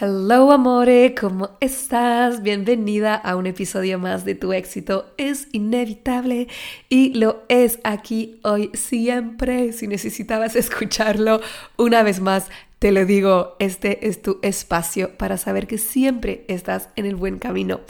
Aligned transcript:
Hello 0.00 0.52
amore, 0.52 1.12
¿cómo 1.20 1.50
estás? 1.58 2.40
Bienvenida 2.40 3.16
a 3.16 3.34
un 3.34 3.48
episodio 3.48 3.98
más 3.98 4.24
de 4.24 4.36
Tu 4.36 4.52
éxito 4.52 5.12
es 5.16 5.48
inevitable 5.50 6.46
y 6.88 7.14
lo 7.14 7.42
es 7.48 7.80
aquí 7.82 8.38
hoy 8.44 8.70
siempre. 8.74 9.72
Si 9.72 9.88
necesitabas 9.88 10.54
escucharlo 10.54 11.40
una 11.76 12.04
vez 12.04 12.20
más, 12.20 12.48
te 12.78 12.92
lo 12.92 13.04
digo, 13.06 13.56
este 13.58 14.06
es 14.06 14.22
tu 14.22 14.38
espacio 14.42 15.18
para 15.18 15.36
saber 15.36 15.66
que 15.66 15.78
siempre 15.78 16.44
estás 16.46 16.90
en 16.94 17.04
el 17.04 17.16
buen 17.16 17.40
camino. 17.40 17.80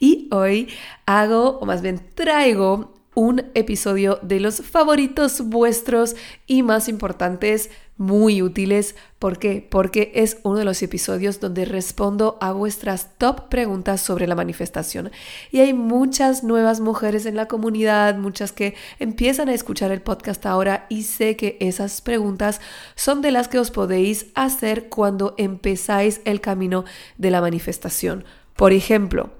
Y 0.00 0.26
hoy 0.30 0.68
hago, 1.04 1.58
o 1.58 1.66
más 1.66 1.82
bien 1.82 2.00
traigo, 2.14 2.97
un 3.18 3.50
episodio 3.54 4.20
de 4.22 4.38
los 4.38 4.62
favoritos 4.62 5.40
vuestros 5.40 6.14
y 6.46 6.62
más 6.62 6.88
importantes 6.88 7.68
muy 7.96 8.42
útiles. 8.42 8.94
¿Por 9.18 9.40
qué? 9.40 9.66
Porque 9.68 10.12
es 10.14 10.38
uno 10.44 10.58
de 10.58 10.64
los 10.64 10.80
episodios 10.84 11.40
donde 11.40 11.64
respondo 11.64 12.38
a 12.40 12.52
vuestras 12.52 13.18
top 13.18 13.48
preguntas 13.48 14.02
sobre 14.02 14.28
la 14.28 14.36
manifestación. 14.36 15.10
Y 15.50 15.58
hay 15.58 15.74
muchas 15.74 16.44
nuevas 16.44 16.78
mujeres 16.78 17.26
en 17.26 17.34
la 17.34 17.48
comunidad, 17.48 18.16
muchas 18.16 18.52
que 18.52 18.76
empiezan 19.00 19.48
a 19.48 19.54
escuchar 19.54 19.90
el 19.90 20.00
podcast 20.00 20.46
ahora 20.46 20.86
y 20.88 21.02
sé 21.02 21.34
que 21.34 21.56
esas 21.58 22.00
preguntas 22.00 22.60
son 22.94 23.20
de 23.20 23.32
las 23.32 23.48
que 23.48 23.58
os 23.58 23.72
podéis 23.72 24.26
hacer 24.36 24.88
cuando 24.88 25.34
empezáis 25.38 26.20
el 26.24 26.40
camino 26.40 26.84
de 27.16 27.32
la 27.32 27.40
manifestación. 27.40 28.24
Por 28.54 28.72
ejemplo, 28.72 29.37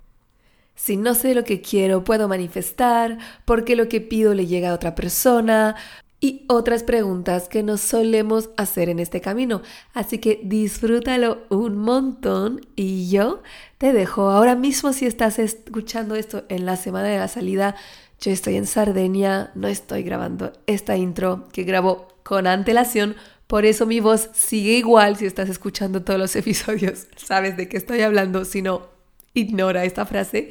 si 0.78 0.96
no 0.96 1.14
sé 1.14 1.34
lo 1.34 1.42
que 1.42 1.60
quiero, 1.60 2.04
puedo 2.04 2.28
manifestar, 2.28 3.18
porque 3.44 3.74
lo 3.74 3.88
que 3.88 4.00
pido 4.00 4.32
le 4.32 4.46
llega 4.46 4.70
a 4.70 4.74
otra 4.74 4.94
persona, 4.94 5.74
y 6.20 6.44
otras 6.48 6.82
preguntas 6.82 7.48
que 7.48 7.62
nos 7.62 7.80
solemos 7.80 8.50
hacer 8.56 8.88
en 8.88 8.98
este 8.98 9.20
camino. 9.20 9.62
Así 9.94 10.18
que 10.18 10.40
disfrútalo 10.42 11.42
un 11.48 11.76
montón 11.76 12.60
y 12.74 13.08
yo 13.08 13.42
te 13.78 13.92
dejo 13.92 14.30
ahora 14.30 14.56
mismo 14.56 14.92
si 14.92 15.06
estás 15.06 15.38
escuchando 15.38 16.16
esto 16.16 16.44
en 16.48 16.66
la 16.66 16.76
semana 16.76 17.08
de 17.08 17.18
la 17.18 17.28
salida. 17.28 17.76
Yo 18.20 18.32
estoy 18.32 18.56
en 18.56 18.66
Sardenia, 18.66 19.52
no 19.54 19.68
estoy 19.68 20.02
grabando 20.02 20.52
esta 20.66 20.96
intro 20.96 21.48
que 21.52 21.62
grabo 21.62 22.08
con 22.24 22.48
antelación, 22.48 23.14
por 23.46 23.64
eso 23.64 23.86
mi 23.86 24.00
voz 24.00 24.28
sigue 24.34 24.72
igual 24.72 25.16
si 25.16 25.24
estás 25.24 25.48
escuchando 25.48 26.02
todos 26.02 26.18
los 26.18 26.34
episodios. 26.36 27.06
Sabes 27.16 27.56
de 27.56 27.68
qué 27.68 27.76
estoy 27.76 28.02
hablando, 28.02 28.44
si 28.44 28.60
no, 28.60 28.97
ignora 29.39 29.84
esta 29.84 30.06
frase. 30.06 30.50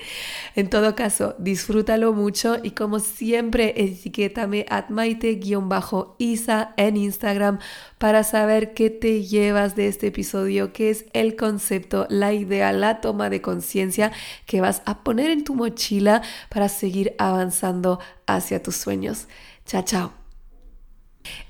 En 0.55 0.69
todo 0.69 0.95
caso, 0.95 1.35
disfrútalo 1.37 2.13
mucho 2.13 2.57
y 2.61 2.71
como 2.71 2.99
siempre, 2.99 3.73
etiquétame 3.77 4.65
at 4.69 4.89
maite-isa 4.89 6.73
en 6.77 6.97
Instagram 6.97 7.59
para 7.97 8.23
saber 8.23 8.73
qué 8.73 8.89
te 8.89 9.23
llevas 9.23 9.75
de 9.75 9.87
este 9.87 10.07
episodio, 10.07 10.73
qué 10.73 10.89
es 10.89 11.05
el 11.13 11.35
concepto, 11.35 12.07
la 12.09 12.33
idea, 12.33 12.71
la 12.71 13.01
toma 13.01 13.29
de 13.29 13.41
conciencia 13.41 14.11
que 14.45 14.61
vas 14.61 14.81
a 14.85 15.03
poner 15.03 15.31
en 15.31 15.43
tu 15.43 15.55
mochila 15.55 16.21
para 16.49 16.69
seguir 16.69 17.15
avanzando 17.17 17.99
hacia 18.25 18.61
tus 18.61 18.75
sueños. 18.75 19.27
Chao, 19.65 19.83
chao. 19.83 20.13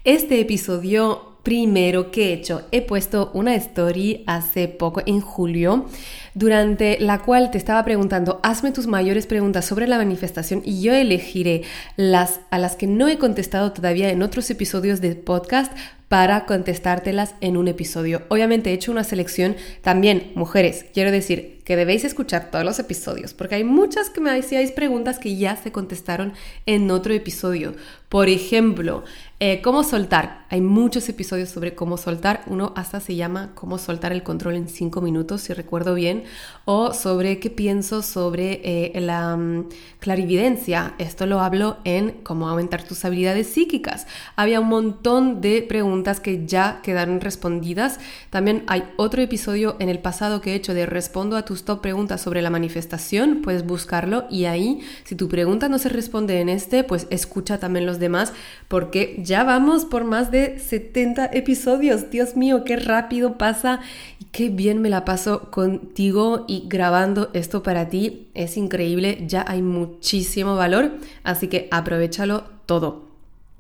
Este 0.04 0.40
episodio 0.40 1.37
primero 1.48 2.12
que 2.12 2.26
he 2.26 2.34
hecho, 2.34 2.64
he 2.74 2.82
puesto 2.82 3.32
una 3.34 3.56
story 3.56 4.26
hace 4.28 4.68
poco, 4.68 5.02
en 5.06 5.22
julio, 5.22 5.86
durante 6.34 7.00
la 7.00 7.20
cual 7.20 7.52
te 7.52 7.58
estaba 7.58 7.86
preguntando, 7.86 8.42
hazme 8.44 8.74
tus 8.74 8.86
mayores 8.86 9.28
preguntas 9.28 9.64
sobre 9.64 9.88
la 9.88 9.96
manifestación 9.96 10.62
y 10.66 10.82
yo 10.82 10.94
elegiré 10.94 11.62
las 11.96 12.42
a 12.50 12.58
las 12.58 12.76
que 12.76 12.86
no 12.86 13.08
he 13.08 13.18
contestado 13.18 13.72
todavía 13.72 14.10
en 14.10 14.24
otros 14.24 14.50
episodios 14.50 15.00
del 15.00 15.16
podcast 15.16 15.72
para 16.10 16.46
contestártelas 16.46 17.36
en 17.42 17.58
un 17.58 17.68
episodio. 17.68 18.24
Obviamente 18.30 18.70
he 18.70 18.74
hecho 18.74 18.92
una 18.92 19.04
selección 19.04 19.56
también, 19.82 20.32
mujeres, 20.36 20.86
quiero 20.94 21.12
decir 21.12 21.62
que 21.66 21.76
debéis 21.76 22.06
escuchar 22.06 22.50
todos 22.50 22.64
los 22.64 22.80
episodios, 22.80 23.34
porque 23.34 23.56
hay 23.56 23.66
muchas 23.66 24.10
que 24.10 24.22
me 24.22 24.32
hacíais 24.32 24.72
preguntas 24.72 25.20
que 25.20 25.36
ya 25.36 25.58
se 25.58 25.74
contestaron 25.74 26.34
en 26.66 26.90
otro 26.92 27.14
episodio. 27.14 27.76
Por 28.08 28.30
ejemplo, 28.30 29.04
eh, 29.40 29.62
¿Cómo 29.62 29.84
soltar? 29.84 30.48
Hay 30.50 30.62
muchos 30.62 31.10
episodios 31.10 31.50
sobre 31.50 31.76
cómo 31.76 31.98
soltar. 31.98 32.42
Uno 32.48 32.74
hasta 32.76 33.00
se 33.02 33.16
llama 33.16 33.52
Cómo 33.54 33.78
soltar 33.78 34.14
el 34.14 34.24
control 34.24 34.56
en 34.56 34.70
cinco 34.70 35.02
minutos, 35.02 35.42
si 35.42 35.54
recuerdo 35.54 35.94
bien. 35.94 36.24
O 36.64 36.94
sobre 36.94 37.40
qué 37.40 37.50
pienso 37.50 38.02
sobre 38.02 38.62
eh, 38.64 39.00
la 39.02 39.36
um, 39.36 39.66
clarividencia. 40.00 40.96
Esto 41.00 41.26
lo 41.26 41.42
hablo 41.42 41.78
en 41.84 42.14
Cómo 42.24 42.48
aumentar 42.48 42.84
tus 42.84 43.04
habilidades 43.06 43.48
psíquicas. 43.48 44.08
Había 44.38 44.62
un 44.62 44.70
montón 44.70 45.42
de 45.42 45.62
preguntas 45.62 46.20
que 46.22 46.48
ya 46.48 46.80
quedaron 46.82 47.20
respondidas. 47.20 48.00
También 48.30 48.64
hay 48.68 48.86
otro 48.96 49.22
episodio 49.22 49.76
en 49.80 49.90
el 49.90 50.00
pasado 50.00 50.40
que 50.42 50.54
he 50.54 50.56
hecho 50.56 50.74
de 50.74 50.86
Respondo 50.86 51.36
a 51.36 51.46
tus 51.46 51.64
top 51.64 51.82
preguntas 51.82 52.22
sobre 52.22 52.42
la 52.42 52.50
manifestación. 52.50 53.42
Puedes 53.44 53.66
buscarlo 53.66 54.26
y 54.32 54.46
ahí, 54.46 54.80
si 55.04 55.16
tu 55.16 55.28
pregunta 55.28 55.68
no 55.68 55.78
se 55.78 55.90
responde 55.90 56.40
en 56.40 56.50
este, 56.50 56.86
pues 56.86 57.06
escucha 57.10 57.60
también 57.60 57.86
los 57.86 58.00
demás 58.00 58.34
porque 58.70 59.22
ya 59.28 59.44
vamos 59.44 59.84
por 59.84 60.06
más 60.06 60.32
de 60.32 60.58
70 60.58 61.32
episodios. 61.34 62.10
Dios 62.10 62.38
mío, 62.38 62.64
qué 62.64 62.78
rápido 62.78 63.38
pasa 63.38 63.82
y 64.22 64.26
qué 64.32 64.48
bien 64.48 64.82
me 64.82 64.90
la 64.90 65.04
paso 65.04 65.52
contigo 65.52 66.46
y 66.48 66.64
grabando 66.68 67.30
esto 67.34 67.62
para 67.62 67.90
ti. 67.90 68.30
Es 68.34 68.56
increíble, 68.56 69.26
ya 69.28 69.44
hay 69.46 69.62
muchísimo 69.62 70.56
valor, 70.56 70.94
así 71.26 71.50
que 71.50 71.68
aprovechalo 71.72 72.46
todo. 72.66 73.06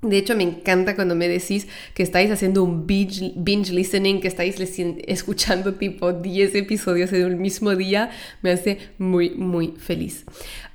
De 0.01 0.17
hecho, 0.17 0.37
me 0.37 0.43
encanta 0.43 0.95
cuando 0.95 1.15
me 1.15 1.27
decís 1.27 1.67
que 1.93 2.03
estáis 2.03 2.31
haciendo 2.31 2.63
un 2.63 2.87
binge, 2.87 3.33
binge, 3.35 3.73
listening, 3.73 4.21
que 4.21 4.29
estáis 4.29 4.55
escuchando 5.05 5.73
tipo 5.73 6.13
10 6.13 6.55
episodios 6.55 7.11
en 7.11 7.25
un 7.25 7.41
mismo 7.41 7.75
día. 7.75 8.11
Me 8.41 8.51
hace 8.51 8.77
muy, 8.99 9.31
muy 9.31 9.73
feliz. 9.77 10.23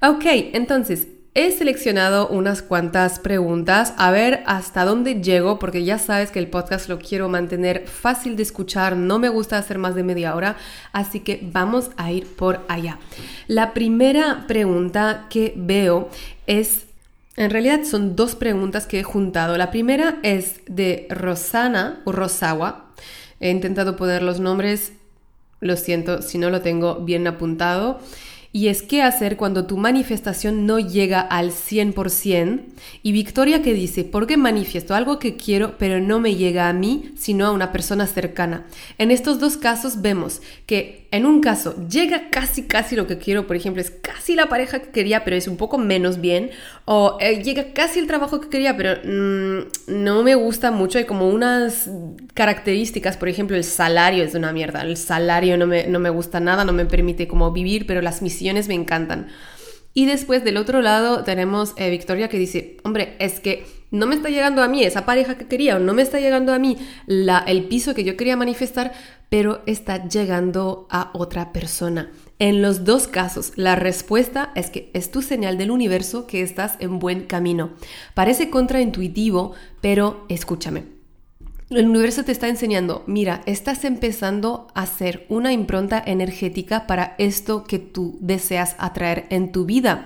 Ok, 0.02 0.24
entonces, 0.52 1.06
He 1.34 1.50
seleccionado 1.50 2.28
unas 2.28 2.60
cuantas 2.60 3.18
preguntas 3.18 3.94
a 3.96 4.10
ver 4.10 4.42
hasta 4.44 4.84
dónde 4.84 5.22
llego 5.22 5.58
porque 5.58 5.82
ya 5.82 5.98
sabes 5.98 6.30
que 6.30 6.38
el 6.38 6.48
podcast 6.48 6.90
lo 6.90 6.98
quiero 6.98 7.30
mantener 7.30 7.86
fácil 7.86 8.36
de 8.36 8.42
escuchar, 8.42 8.98
no 8.98 9.18
me 9.18 9.30
gusta 9.30 9.56
hacer 9.56 9.78
más 9.78 9.94
de 9.94 10.02
media 10.02 10.36
hora, 10.36 10.56
así 10.92 11.20
que 11.20 11.40
vamos 11.50 11.90
a 11.96 12.12
ir 12.12 12.26
por 12.26 12.60
allá. 12.68 12.98
La 13.46 13.72
primera 13.72 14.44
pregunta 14.46 15.24
que 15.30 15.54
veo 15.56 16.10
es, 16.46 16.84
en 17.36 17.48
realidad 17.48 17.84
son 17.84 18.14
dos 18.14 18.34
preguntas 18.34 18.86
que 18.86 19.00
he 19.00 19.02
juntado. 19.02 19.56
La 19.56 19.70
primera 19.70 20.18
es 20.22 20.60
de 20.66 21.06
Rosana 21.08 22.02
o. 22.04 22.12
He 23.40 23.48
intentado 23.48 23.96
poner 23.96 24.22
los 24.22 24.38
nombres, 24.38 24.92
lo 25.60 25.78
siento 25.78 26.20
si 26.20 26.36
no 26.36 26.50
lo 26.50 26.60
tengo 26.60 26.96
bien 26.96 27.26
apuntado. 27.26 28.00
Y 28.52 28.68
es 28.68 28.82
qué 28.82 29.02
hacer 29.02 29.38
cuando 29.38 29.66
tu 29.66 29.78
manifestación 29.78 30.66
no 30.66 30.78
llega 30.78 31.20
al 31.20 31.52
100%. 31.52 32.60
Y 33.02 33.12
Victoria 33.12 33.62
que 33.62 33.72
dice, 33.72 34.04
¿por 34.04 34.26
qué 34.26 34.36
manifiesto 34.36 34.94
algo 34.94 35.18
que 35.18 35.36
quiero 35.36 35.78
pero 35.78 36.00
no 36.00 36.20
me 36.20 36.34
llega 36.34 36.68
a 36.68 36.72
mí, 36.74 37.12
sino 37.16 37.46
a 37.46 37.52
una 37.52 37.72
persona 37.72 38.06
cercana? 38.06 38.66
En 38.98 39.10
estos 39.10 39.40
dos 39.40 39.56
casos 39.56 40.02
vemos 40.02 40.42
que 40.66 41.01
en 41.12 41.26
un 41.26 41.40
caso 41.40 41.76
llega 41.88 42.30
casi 42.30 42.62
casi 42.62 42.96
lo 42.96 43.06
que 43.06 43.18
quiero, 43.18 43.46
por 43.46 43.54
ejemplo, 43.54 43.82
es 43.82 43.90
casi 43.90 44.34
la 44.34 44.48
pareja 44.48 44.80
que 44.80 44.88
quería 44.88 45.24
pero 45.24 45.36
es 45.36 45.46
un 45.46 45.58
poco 45.58 45.76
menos 45.76 46.20
bien. 46.20 46.50
O 46.86 47.18
eh, 47.20 47.42
llega 47.42 47.74
casi 47.74 48.00
el 48.00 48.06
trabajo 48.06 48.40
que 48.40 48.48
quería 48.48 48.76
pero 48.76 48.96
mm, 49.04 49.92
no 50.02 50.22
me 50.22 50.34
gusta 50.34 50.70
mucho. 50.70 50.98
Hay 50.98 51.04
como 51.04 51.28
unas 51.28 51.90
características, 52.32 53.18
por 53.18 53.28
ejemplo, 53.28 53.56
el 53.56 53.64
salario 53.64 54.24
es 54.24 54.34
una 54.34 54.52
mierda. 54.52 54.80
El 54.80 54.96
salario 54.96 55.58
no 55.58 55.66
me, 55.66 55.86
no 55.86 55.98
me 55.98 56.08
gusta 56.08 56.40
nada, 56.40 56.64
no 56.64 56.72
me 56.72 56.86
permite 56.86 57.28
como 57.28 57.52
vivir, 57.52 57.86
pero 57.86 58.00
las 58.00 58.22
misiones 58.22 58.66
me 58.68 58.74
encantan. 58.74 59.28
Y 59.94 60.06
después 60.06 60.42
del 60.44 60.56
otro 60.56 60.80
lado 60.80 61.24
tenemos 61.24 61.74
eh, 61.76 61.90
Victoria 61.90 62.28
que 62.28 62.38
dice, 62.38 62.78
hombre, 62.84 63.16
es 63.18 63.40
que 63.40 63.66
no 63.90 64.06
me 64.06 64.14
está 64.14 64.30
llegando 64.30 64.62
a 64.62 64.68
mí 64.68 64.82
esa 64.82 65.04
pareja 65.04 65.36
que 65.36 65.46
quería 65.46 65.76
o 65.76 65.78
no 65.78 65.92
me 65.92 66.00
está 66.00 66.18
llegando 66.18 66.54
a 66.54 66.58
mí 66.58 66.78
el 67.06 67.64
piso 67.64 67.94
que 67.94 68.02
yo 68.02 68.16
quería 68.16 68.36
manifestar, 68.36 68.92
pero 69.32 69.62
está 69.64 70.06
llegando 70.08 70.86
a 70.90 71.08
otra 71.14 71.54
persona. 71.54 72.10
En 72.38 72.60
los 72.60 72.84
dos 72.84 73.08
casos, 73.08 73.52
la 73.56 73.76
respuesta 73.76 74.52
es 74.54 74.68
que 74.68 74.90
es 74.92 75.10
tu 75.10 75.22
señal 75.22 75.56
del 75.56 75.70
universo 75.70 76.26
que 76.26 76.42
estás 76.42 76.74
en 76.80 76.98
buen 76.98 77.22
camino. 77.22 77.70
Parece 78.12 78.50
contraintuitivo, 78.50 79.52
pero 79.80 80.26
escúchame. 80.28 80.84
El 81.70 81.88
universo 81.88 82.24
te 82.24 82.32
está 82.32 82.48
enseñando, 82.48 83.04
mira, 83.06 83.40
estás 83.46 83.86
empezando 83.86 84.66
a 84.74 84.82
hacer 84.82 85.24
una 85.30 85.54
impronta 85.54 86.02
energética 86.04 86.86
para 86.86 87.14
esto 87.16 87.64
que 87.64 87.78
tú 87.78 88.18
deseas 88.20 88.76
atraer 88.78 89.24
en 89.30 89.50
tu 89.50 89.64
vida. 89.64 90.04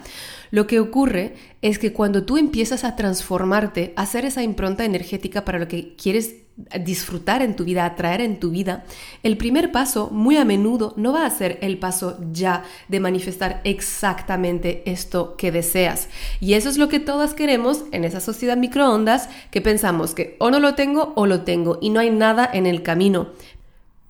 Lo 0.53 0.69
que 0.69 0.79
ocurre 0.79 1.35
es 1.63 1.81
que 1.81 1.93
cuando 1.93 2.23
tú 2.23 2.37
empiezas 2.37 2.85
a 2.85 2.95
transformarte, 2.95 3.93
a 3.97 4.03
hacer 4.03 4.25
esa 4.25 4.45
impronta 4.45 4.85
energética 4.85 5.45
para 5.45 5.59
lo 5.59 5.67
que 5.67 5.97
quieres 5.97 6.46
disfrutar 6.81 7.43
en 7.43 7.55
tu 7.55 7.65
vida, 7.65 7.85
atraer 7.85 8.23
en 8.23 8.41
tu 8.41 8.51
vida, 8.51 8.85
el 9.23 9.37
primer 9.37 9.73
paso 9.73 10.09
muy 10.11 10.39
a 10.39 10.45
menudo 10.45 10.95
no 10.97 11.13
va 11.13 11.27
a 11.27 11.31
ser 11.31 11.59
el 11.61 11.79
paso 11.79 12.19
ya 12.33 12.65
de 12.89 12.99
manifestar 12.99 13.61
exactamente 13.65 14.83
esto 14.91 15.37
que 15.37 15.53
deseas. 15.53 16.09
Y 16.41 16.55
eso 16.55 16.71
es 16.71 16.79
lo 16.79 16.89
que 16.89 16.99
todas 16.99 17.35
queremos 17.35 17.85
en 17.93 18.05
esa 18.05 18.21
sociedad 18.21 18.57
microondas 18.57 19.29
que 19.51 19.61
pensamos 19.61 20.15
que 20.15 20.37
o 20.39 20.51
no 20.51 20.59
lo 20.59 20.75
tengo 20.75 21.13
o 21.15 21.27
lo 21.27 21.43
tengo 21.43 21.79
y 21.81 21.91
no 21.91 22.01
hay 22.01 22.11
nada 22.11 22.49
en 22.51 22.67
el 22.67 22.83
camino. 22.83 23.29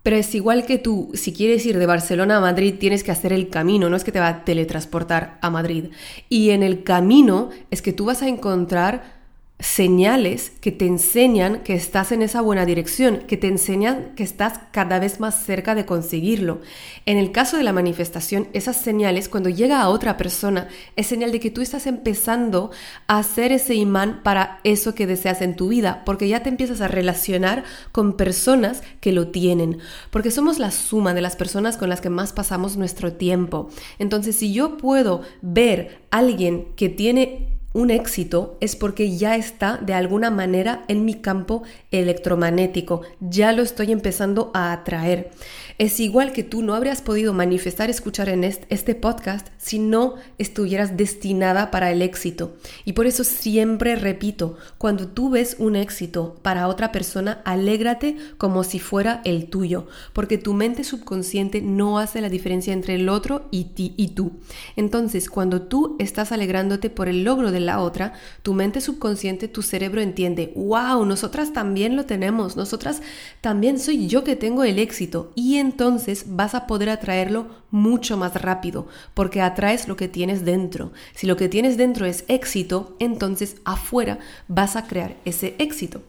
Pero 0.05 0.19
es 0.19 0.33
igual 0.37 0.67
que 0.67 0.79
tú, 0.79 1.11
si 1.15 1.33
quieres 1.33 1.67
ir 1.67 1.81
de 1.81 1.87
Barcelona 1.87 2.37
a 2.37 2.41
Madrid, 2.41 2.77
tienes 2.79 3.03
que 3.03 3.11
hacer 3.11 3.33
el 3.33 3.49
camino, 3.49 3.91
no 3.91 3.97
es 3.97 4.05
que 4.05 4.13
te 4.13 4.21
va 4.21 4.29
a 4.29 4.45
teletransportar 4.45 5.37
a 5.43 5.51
Madrid. 5.51 5.87
Y 6.29 6.51
en 6.51 6.63
el 6.63 6.85
camino 6.85 7.51
es 7.73 7.83
que 7.83 7.93
tú 7.93 8.05
vas 8.05 8.23
a 8.23 8.29
encontrar 8.29 9.16
señales 9.59 10.53
que 10.61 10.71
te 10.71 10.87
enseñan 10.87 11.61
que 11.61 11.73
estás 11.73 12.13
en 12.13 12.21
esa 12.21 12.43
buena 12.43 12.67
dirección, 12.67 13.23
que 13.27 13.39
te 13.39 13.47
enseñan 13.47 14.13
que 14.15 14.23
estás 14.23 14.61
cada 14.71 14.99
vez 14.99 15.19
más 15.19 15.45
cerca 15.45 15.75
de 15.75 15.87
conseguirlo. 15.87 16.61
En 17.07 17.17
el 17.17 17.33
caso 17.33 17.57
de 17.57 17.63
la 17.63 17.73
manifestación, 17.73 18.49
esas 18.53 18.77
señales, 18.77 19.31
cuando 19.31 19.49
llega 19.49 19.81
a 19.81 19.89
otra 19.89 20.19
persona, 20.19 20.69
es 20.95 21.07
señal 21.07 21.33
de 21.33 21.41
que 21.41 21.51
tú 21.51 21.63
estás 21.63 21.87
empezando 21.87 22.71
a 23.07 23.19
hacer 23.19 23.51
ese 23.51 23.75
imán 23.75 24.21
para 24.23 24.61
eso 24.63 24.95
que 24.95 25.07
deseas 25.07 25.41
en 25.41 25.57
tu 25.57 25.69
vida, 25.69 26.03
porque 26.05 26.29
ya 26.29 26.43
te 26.43 26.51
empiezas 26.51 26.83
a 26.83 26.89
relacionar 26.89 27.65
con 27.93 28.19
personas 28.19 28.83
que 29.01 29.13
lo 29.13 29.29
tienen, 29.29 29.79
porque 30.11 30.31
somos 30.31 30.59
la 30.59 30.71
suma 30.71 31.15
de 31.15 31.23
las 31.23 31.37
personas 31.37 31.79
con 31.79 31.89
las 31.89 32.03
que 32.03 32.11
más 32.11 32.35
pasamos 32.35 32.77
nuestro 32.77 33.15
tiempo. 33.15 33.71
Entonces, 33.99 34.37
si 34.37 34.53
yo 34.53 34.77
puedo 34.77 35.23
ver 35.41 36.03
a 36.11 36.19
alguien 36.19 36.69
que 36.77 36.89
tiene 36.89 37.56
un 37.77 37.91
éxito 37.91 38.57
es 38.61 38.75
porque 38.75 39.19
ya 39.19 39.37
está 39.37 39.77
de 39.77 39.93
alguna 39.93 40.31
manera 40.31 40.85
en 40.89 41.05
mi 41.05 41.13
campo 41.13 41.63
electromagnético, 41.91 43.03
ya 43.21 43.53
lo 43.53 43.63
estoy 43.63 43.93
empezando 43.93 44.51
a 44.55 44.73
atraer. 44.73 45.31
Es 45.79 46.01
igual 46.01 46.33
que 46.33 46.43
tú 46.43 46.63
no 46.63 46.75
habrías 46.75 47.03
podido 47.03 47.35
manifestar, 47.35 47.91
escuchar 47.91 48.31
en 48.31 48.45
este 48.45 48.95
podcast 48.95 49.49
si 49.59 49.79
no 49.79 50.15
estuvieras 50.39 50.97
destinada 50.97 51.71
para 51.71 51.93
el 51.93 52.01
éxito. 52.01 52.57
Y 52.87 52.95
por 52.95 53.07
eso 53.07 53.25
siempre 53.25 53.95
repito, 53.97 54.57
cuando 54.79 55.07
tú 55.07 55.29
ves 55.29 55.57
un 55.59 55.77
éxito 55.77 56.39
para 56.41 56.69
otra 56.69 56.93
persona, 56.93 57.43
alégrate 57.45 58.17
como 58.39 58.65
si 58.65 58.79
fuera 58.79 59.21
el 59.27 59.51
tuyo, 59.51 59.87
porque 60.15 60.39
tu 60.39 60.55
mente 60.55 60.83
subconsciente 60.83 61.61
no 61.61 61.99
hace 61.99 62.23
la 62.23 62.31
diferencia 62.31 62.73
entre 62.73 62.95
el 62.95 63.11
otro 63.11 63.47
y, 63.51 63.65
ti, 63.65 63.93
y 63.99 64.09
tú. 64.09 64.33
Entonces, 64.77 65.29
cuando 65.29 65.61
tú 65.61 65.97
estás 65.99 66.33
alegrándote 66.33 66.89
por 66.89 67.07
el 67.07 67.23
logro 67.23 67.53
de 67.53 67.61
la 67.61 67.81
otra, 67.81 68.15
tu 68.43 68.55
mente 68.55 68.81
subconsciente, 68.81 69.47
tu 69.47 69.61
cerebro 69.61 70.01
entiende, 70.01 70.55
wow, 70.57 71.05
nosotras 71.05 71.53
también 71.53 71.97
lo 71.97 72.07
tenemos, 72.07 72.57
nosotras 72.57 73.03
también 73.43 73.79
soy 73.79 74.07
yo 74.07 74.25
que 74.25 74.37
tengo 74.37 74.65
el 74.65 74.79
éxito. 74.79 75.33
Y 75.35 75.66
entonces 75.67 76.25
vas 76.29 76.55
a 76.55 76.67
poder 76.67 76.89
atraerlo 76.89 77.49
mucho 77.71 78.17
más 78.17 78.41
rápido, 78.41 78.87
porque 79.15 79.41
atraes 79.41 79.89
lo 79.89 79.97
que 79.97 80.09
tienes 80.09 80.45
dentro. 80.45 80.93
Si 81.15 81.27
lo 81.27 81.37
que 81.37 81.49
tienes 81.49 81.77
dentro 81.77 82.07
es 82.07 82.25
éxito, 82.29 82.97
entonces 83.01 83.57
afuera 83.65 84.19
vas 84.49 84.77
a 84.77 84.87
crear 84.87 85.17
ese 85.25 85.57
éxito. 85.59 86.03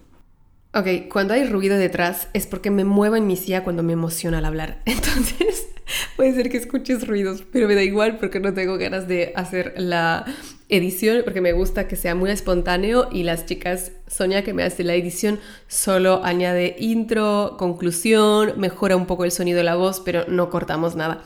Ok, 0.73 1.09
cuando 1.11 1.33
hay 1.33 1.45
ruido 1.45 1.77
detrás 1.77 2.27
es 2.33 2.45
porque 2.45 2.69
me 2.69 2.85
muevo 2.85 3.15
en 3.15 3.25
mi 3.25 3.35
silla 3.35 3.63
cuando 3.63 3.83
me 3.83 3.93
emociona 3.93 4.37
al 4.37 4.45
hablar. 4.45 4.81
Entonces, 4.85 5.67
puede 6.15 6.35
ser 6.35 6.49
que 6.49 6.57
escuches 6.57 7.07
ruidos, 7.07 7.43
pero 7.51 7.67
me 7.67 7.75
da 7.75 7.83
igual 7.83 8.17
porque 8.19 8.39
no 8.39 8.53
tengo 8.53 8.77
ganas 8.77 9.07
de 9.07 9.33
hacer 9.35 9.73
la 9.77 10.25
edición 10.69 11.21
porque 11.23 11.41
me 11.41 11.53
gusta 11.53 11.87
que 11.87 11.95
sea 11.95 12.15
muy 12.15 12.29
espontáneo 12.29 13.07
y 13.11 13.23
las 13.23 13.45
chicas 13.45 13.91
Sonia 14.07 14.43
que 14.43 14.53
me 14.53 14.63
hace 14.63 14.83
la 14.83 14.95
edición 14.95 15.39
solo 15.67 16.21
añade 16.23 16.75
intro, 16.79 17.55
conclusión, 17.57 18.53
mejora 18.57 18.95
un 18.95 19.05
poco 19.05 19.25
el 19.25 19.31
sonido 19.31 19.57
de 19.57 19.63
la 19.63 19.75
voz, 19.75 20.01
pero 20.01 20.25
no 20.27 20.49
cortamos 20.49 20.95
nada. 20.95 21.23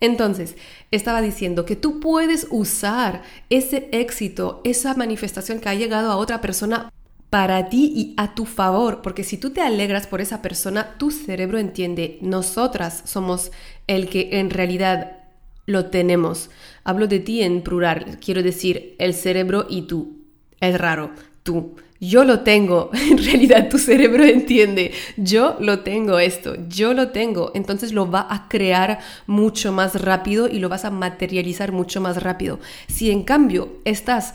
Entonces, 0.00 0.56
estaba 0.90 1.22
diciendo 1.22 1.64
que 1.64 1.76
tú 1.76 2.00
puedes 2.00 2.48
usar 2.50 3.22
ese 3.50 3.88
éxito, 3.92 4.60
esa 4.64 4.94
manifestación 4.94 5.60
que 5.60 5.68
ha 5.68 5.74
llegado 5.74 6.10
a 6.10 6.16
otra 6.16 6.40
persona 6.40 6.90
para 7.30 7.70
ti 7.70 7.92
y 7.94 8.14
a 8.18 8.34
tu 8.34 8.44
favor, 8.44 9.00
porque 9.00 9.24
si 9.24 9.38
tú 9.38 9.50
te 9.50 9.62
alegras 9.62 10.06
por 10.06 10.20
esa 10.20 10.42
persona, 10.42 10.98
tu 10.98 11.10
cerebro 11.10 11.58
entiende, 11.58 12.18
nosotras 12.20 13.04
somos 13.06 13.52
el 13.86 14.10
que 14.10 14.40
en 14.40 14.50
realidad 14.50 15.21
lo 15.66 15.86
tenemos. 15.86 16.50
Hablo 16.84 17.06
de 17.06 17.20
ti 17.20 17.42
en 17.42 17.62
plural, 17.62 18.18
quiero 18.24 18.42
decir 18.42 18.94
el 18.98 19.14
cerebro 19.14 19.66
y 19.68 19.82
tú. 19.82 20.18
Es 20.60 20.78
raro, 20.78 21.10
tú. 21.42 21.76
Yo 22.00 22.24
lo 22.24 22.40
tengo, 22.40 22.90
en 23.10 23.18
realidad 23.18 23.68
tu 23.68 23.78
cerebro 23.78 24.24
entiende, 24.24 24.90
yo 25.16 25.56
lo 25.60 25.80
tengo 25.80 26.18
esto, 26.18 26.56
yo 26.68 26.94
lo 26.94 27.10
tengo, 27.10 27.52
entonces 27.54 27.92
lo 27.92 28.10
va 28.10 28.26
a 28.28 28.48
crear 28.48 28.98
mucho 29.28 29.70
más 29.72 29.94
rápido 30.02 30.48
y 30.48 30.58
lo 30.58 30.68
vas 30.68 30.84
a 30.84 30.90
materializar 30.90 31.70
mucho 31.70 32.00
más 32.00 32.20
rápido. 32.20 32.58
Si 32.88 33.12
en 33.12 33.22
cambio 33.22 33.78
estás 33.84 34.34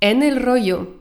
en 0.00 0.22
el 0.22 0.40
rollo 0.40 0.98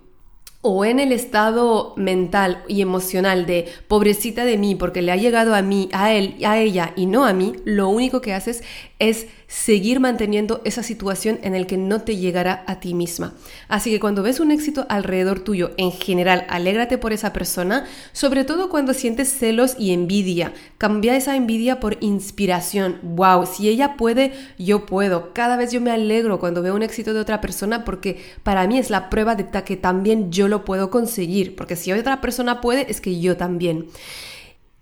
o 0.61 0.85
en 0.85 0.99
el 0.99 1.11
estado 1.11 1.93
mental 1.97 2.63
y 2.67 2.81
emocional 2.81 3.45
de 3.45 3.67
pobrecita 3.87 4.43
de 4.43 4.57
mí 4.57 4.75
porque 4.75 5.01
le 5.01 5.11
ha 5.11 5.15
llegado 5.15 5.53
a 5.53 5.61
mí, 5.61 5.87
a 5.93 6.13
él, 6.13 6.35
a 6.43 6.57
ella 6.57 6.93
y 6.95 7.05
no 7.05 7.25
a 7.25 7.33
mí, 7.33 7.53
lo 7.63 7.89
único 7.89 8.21
que 8.21 8.33
haces 8.33 8.63
es 8.99 9.27
seguir 9.47 9.99
manteniendo 9.99 10.61
esa 10.65 10.83
situación 10.83 11.39
en 11.43 11.55
el 11.55 11.67
que 11.67 11.77
no 11.77 12.01
te 12.01 12.17
llegará 12.17 12.63
a 12.67 12.79
ti 12.79 12.93
misma. 12.93 13.33
Así 13.67 13.91
que 13.91 13.99
cuando 13.99 14.23
ves 14.23 14.39
un 14.39 14.51
éxito 14.51 14.85
alrededor 14.89 15.39
tuyo, 15.39 15.71
en 15.77 15.91
general, 15.91 16.45
alégrate 16.49 16.97
por 16.97 17.13
esa 17.13 17.31
persona, 17.31 17.85
sobre 18.11 18.43
todo 18.43 18.69
cuando 18.69 18.93
sientes 18.93 19.31
celos 19.31 19.75
y 19.77 19.91
envidia. 19.91 20.53
Cambia 20.77 21.15
esa 21.15 21.35
envidia 21.35 21.79
por 21.79 21.97
inspiración. 22.01 22.99
Wow, 23.03 23.45
si 23.45 23.69
ella 23.69 23.95
puede, 23.97 24.33
yo 24.57 24.85
puedo. 24.85 25.33
Cada 25.33 25.57
vez 25.57 25.71
yo 25.71 25.79
me 25.79 25.91
alegro 25.91 26.39
cuando 26.39 26.61
veo 26.61 26.75
un 26.75 26.83
éxito 26.83 27.13
de 27.13 27.19
otra 27.19 27.39
persona 27.39 27.85
porque 27.85 28.21
para 28.43 28.67
mí 28.67 28.77
es 28.77 28.89
la 28.89 29.09
prueba 29.09 29.35
de 29.35 29.47
que 29.63 29.77
también 29.77 30.31
yo 30.31 30.47
lo 30.47 30.65
puedo 30.65 30.89
conseguir, 30.89 31.55
porque 31.55 31.75
si 31.75 31.91
otra 31.91 32.21
persona 32.21 32.61
puede, 32.61 32.91
es 32.91 33.01
que 33.01 33.19
yo 33.19 33.37
también. 33.37 33.87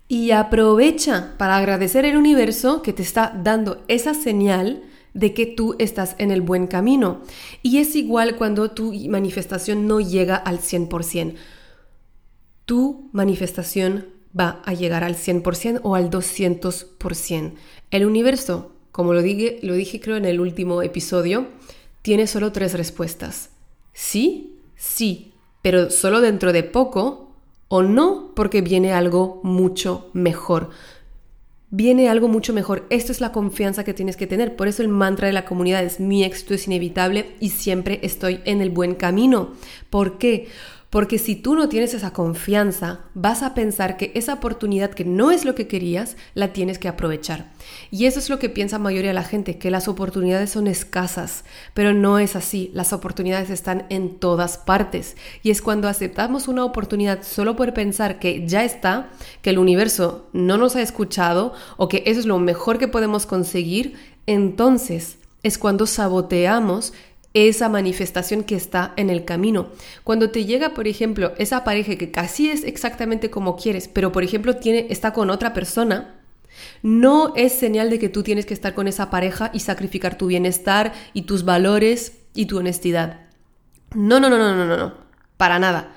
Y 0.08 0.32
aprovecha 0.32 1.34
para 1.38 1.58
agradecer 1.58 2.06
al 2.06 2.18
universo 2.18 2.82
que 2.82 2.94
te 2.94 3.02
está 3.02 3.34
dando 3.44 3.84
esa 3.88 4.14
señal 4.14 4.84
de 5.16 5.34
que 5.34 5.46
tú 5.46 5.76
estás 5.80 6.16
en 6.20 6.30
el 6.30 6.42
buen 6.42 6.68
camino. 6.68 7.22
Y 7.64 7.80
es 7.80 7.96
igual 7.96 8.36
cuando 8.36 8.72
tu 8.72 8.94
manifestación 9.10 9.88
no 9.88 10.00
llega 10.00 10.36
al 10.36 10.60
100%. 10.60 11.36
Tu 12.66 13.10
manifestación 13.14 14.08
va 14.38 14.62
a 14.66 14.74
llegar 14.74 15.04
al 15.04 15.16
100% 15.16 15.80
o 15.84 15.96
al 15.96 16.10
200%. 16.10 17.54
El 17.92 18.06
universo, 18.06 18.74
como 18.92 19.14
lo 19.14 19.22
dije, 19.22 19.60
lo 19.64 19.74
dije 19.74 20.00
creo 20.02 20.18
en 20.18 20.26
el 20.26 20.40
último 20.40 20.82
episodio, 20.82 21.48
tiene 22.02 22.28
solo 22.28 22.52
tres 22.52 22.74
respuestas. 22.74 23.52
Sí, 23.94 24.60
sí, 24.76 25.34
pero 25.62 25.90
solo 25.90 26.20
dentro 26.20 26.52
de 26.52 26.64
poco 26.64 27.25
o 27.68 27.82
no 27.84 28.32
porque 28.36 28.62
viene 28.62 28.94
algo 28.94 29.42
mucho 29.44 30.10
mejor. 30.14 30.70
Viene 31.72 32.10
algo 32.10 32.28
mucho 32.28 32.54
mejor. 32.54 32.86
Esto 32.90 33.12
es 33.12 33.20
la 33.20 33.32
confianza 33.32 33.84
que 33.84 33.94
tienes 33.94 34.16
que 34.16 34.28
tener. 34.28 34.56
Por 34.56 34.68
eso 34.68 34.82
el 34.82 34.88
mantra 34.88 35.28
de 35.28 35.34
la 35.34 35.46
comunidad 35.46 35.84
es 35.84 36.00
mi 36.00 36.24
éxito 36.24 36.54
es 36.54 36.68
inevitable 36.68 37.36
y 37.40 37.50
siempre 37.50 38.00
estoy 38.04 38.40
en 38.46 38.62
el 38.62 38.70
buen 38.70 38.96
camino. 38.96 39.54
¿Por 39.90 40.18
qué? 40.18 40.48
Porque 40.48 40.48
si 41.18 41.36
tú 41.36 41.56
no 41.56 41.68
tienes 41.68 41.94
esa 41.94 42.14
confianza, 42.14 43.02
vas 43.16 43.44
a 43.44 43.54
pensar 43.54 43.98
que 43.98 44.14
esa 44.16 44.36
oportunidad 44.36 44.92
que 44.92 45.04
no 45.04 45.30
es 45.30 45.44
lo 45.44 45.54
que 45.54 45.68
querías, 45.68 46.16
la 46.36 46.54
tienes 46.54 46.80
que 46.80 46.88
aprovechar. 46.88 47.52
Y 47.92 48.06
eso 48.06 48.18
es 48.18 48.30
lo 48.30 48.40
que 48.40 48.48
piensa 48.48 48.80
mayoría 48.80 49.10
de 49.10 49.16
la 49.16 49.24
gente, 49.26 49.58
que 49.58 49.72
las 49.72 49.90
oportunidades 49.90 50.52
son 50.52 50.68
escasas, 50.68 51.44
pero 51.74 51.94
no 51.94 52.18
es 52.18 52.38
así. 52.38 52.72
Las 52.74 52.94
oportunidades 52.94 53.50
están 53.50 53.86
en 53.90 54.20
todas 54.20 54.58
partes. 54.58 55.18
Y 55.44 55.52
es 55.52 55.62
cuando 55.62 55.90
aceptamos 55.90 56.48
una 56.48 56.64
oportunidad 56.64 57.24
solo 57.24 57.58
por 57.58 57.74
pensar 57.74 58.18
que 58.18 58.48
ya 58.48 58.64
está, 58.64 59.10
que 59.42 59.50
el 59.50 59.60
universo 59.60 60.30
no 60.32 60.58
nos 60.58 60.78
ha 60.78 60.82
escuchado 60.82 61.54
o 61.76 61.90
que 61.90 62.04
eso 62.06 62.22
es 62.22 62.26
lo 62.26 62.40
mejor 62.40 62.78
que 62.78 62.88
podemos 62.88 63.26
conseguir, 63.26 63.96
entonces 64.28 65.18
es 65.44 65.58
cuando 65.58 65.88
saboteamos 65.88 66.94
esa 67.36 67.68
manifestación 67.70 68.44
que 68.44 68.56
está 68.56 68.94
en 68.96 69.10
el 69.10 69.26
camino. 69.26 69.68
Cuando 70.04 70.32
te 70.32 70.46
llega, 70.46 70.74
por 70.74 70.88
ejemplo, 70.88 71.34
esa 71.38 71.66
pareja 71.66 71.98
que 71.98 72.10
casi 72.10 72.50
es 72.50 72.64
exactamente 72.64 73.30
como 73.30 73.58
quieres, 73.58 73.90
pero 73.90 74.12
por 74.12 74.24
ejemplo 74.24 74.56
tiene, 74.56 74.88
está 74.90 75.14
con 75.14 75.30
otra 75.30 75.54
persona, 75.54 76.16
No 76.82 77.34
es 77.36 77.52
señal 77.54 77.90
de 77.90 78.00
que 78.00 78.08
tú 78.08 78.24
tienes 78.24 78.46
que 78.46 78.54
estar 78.54 78.74
con 78.74 78.88
esa 78.88 79.10
pareja 79.10 79.52
y 79.54 79.60
sacrificar 79.60 80.18
tu 80.18 80.28
bienestar 80.28 80.94
y 81.14 81.24
tus 81.24 81.44
valores 81.44 82.14
y 82.34 82.46
tu 82.46 82.60
honestidad. 82.60 83.20
No, 83.94 84.20
no, 84.22 84.30
no, 84.30 84.38
no, 84.38 84.56
no, 84.56 84.66
no, 84.66 84.78
no. 84.78 84.94
Para 85.36 85.60
nada. 85.60 85.94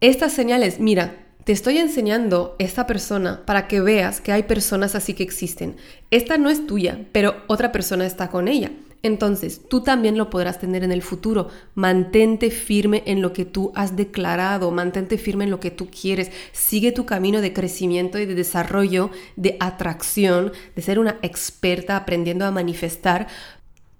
Estas 0.00 0.32
señales, 0.32 0.80
mira, 0.80 1.22
te 1.44 1.52
estoy 1.52 1.78
enseñando 1.78 2.56
esta 2.58 2.86
persona 2.86 3.42
para 3.46 3.68
que 3.68 3.80
veas 3.80 4.20
que 4.20 4.32
hay 4.32 4.42
personas 4.42 4.96
así 4.96 5.14
que 5.14 5.22
existen. 5.22 5.76
Esta 6.10 6.36
no 6.38 6.50
es 6.50 6.66
tuya, 6.66 7.06
pero 7.12 7.36
otra 7.46 7.70
persona 7.70 8.04
está 8.04 8.28
con 8.28 8.48
ella. 8.48 8.72
Entonces, 9.04 9.62
tú 9.68 9.82
también 9.82 10.16
lo 10.16 10.30
podrás 10.30 10.60
tener 10.60 10.84
en 10.84 10.92
el 10.92 11.02
futuro. 11.02 11.48
Mantente 11.74 12.50
firme 12.50 13.02
en 13.06 13.20
lo 13.20 13.32
que 13.32 13.44
tú 13.44 13.72
has 13.74 13.96
declarado, 13.96 14.70
mantente 14.70 15.18
firme 15.18 15.44
en 15.44 15.50
lo 15.50 15.58
que 15.58 15.72
tú 15.72 15.88
quieres. 15.90 16.30
Sigue 16.52 16.92
tu 16.92 17.04
camino 17.04 17.40
de 17.40 17.52
crecimiento 17.52 18.18
y 18.20 18.26
de 18.26 18.36
desarrollo, 18.36 19.10
de 19.34 19.56
atracción, 19.58 20.52
de 20.76 20.82
ser 20.82 21.00
una 21.00 21.18
experta 21.22 21.96
aprendiendo 21.96 22.46
a 22.46 22.52
manifestar, 22.52 23.26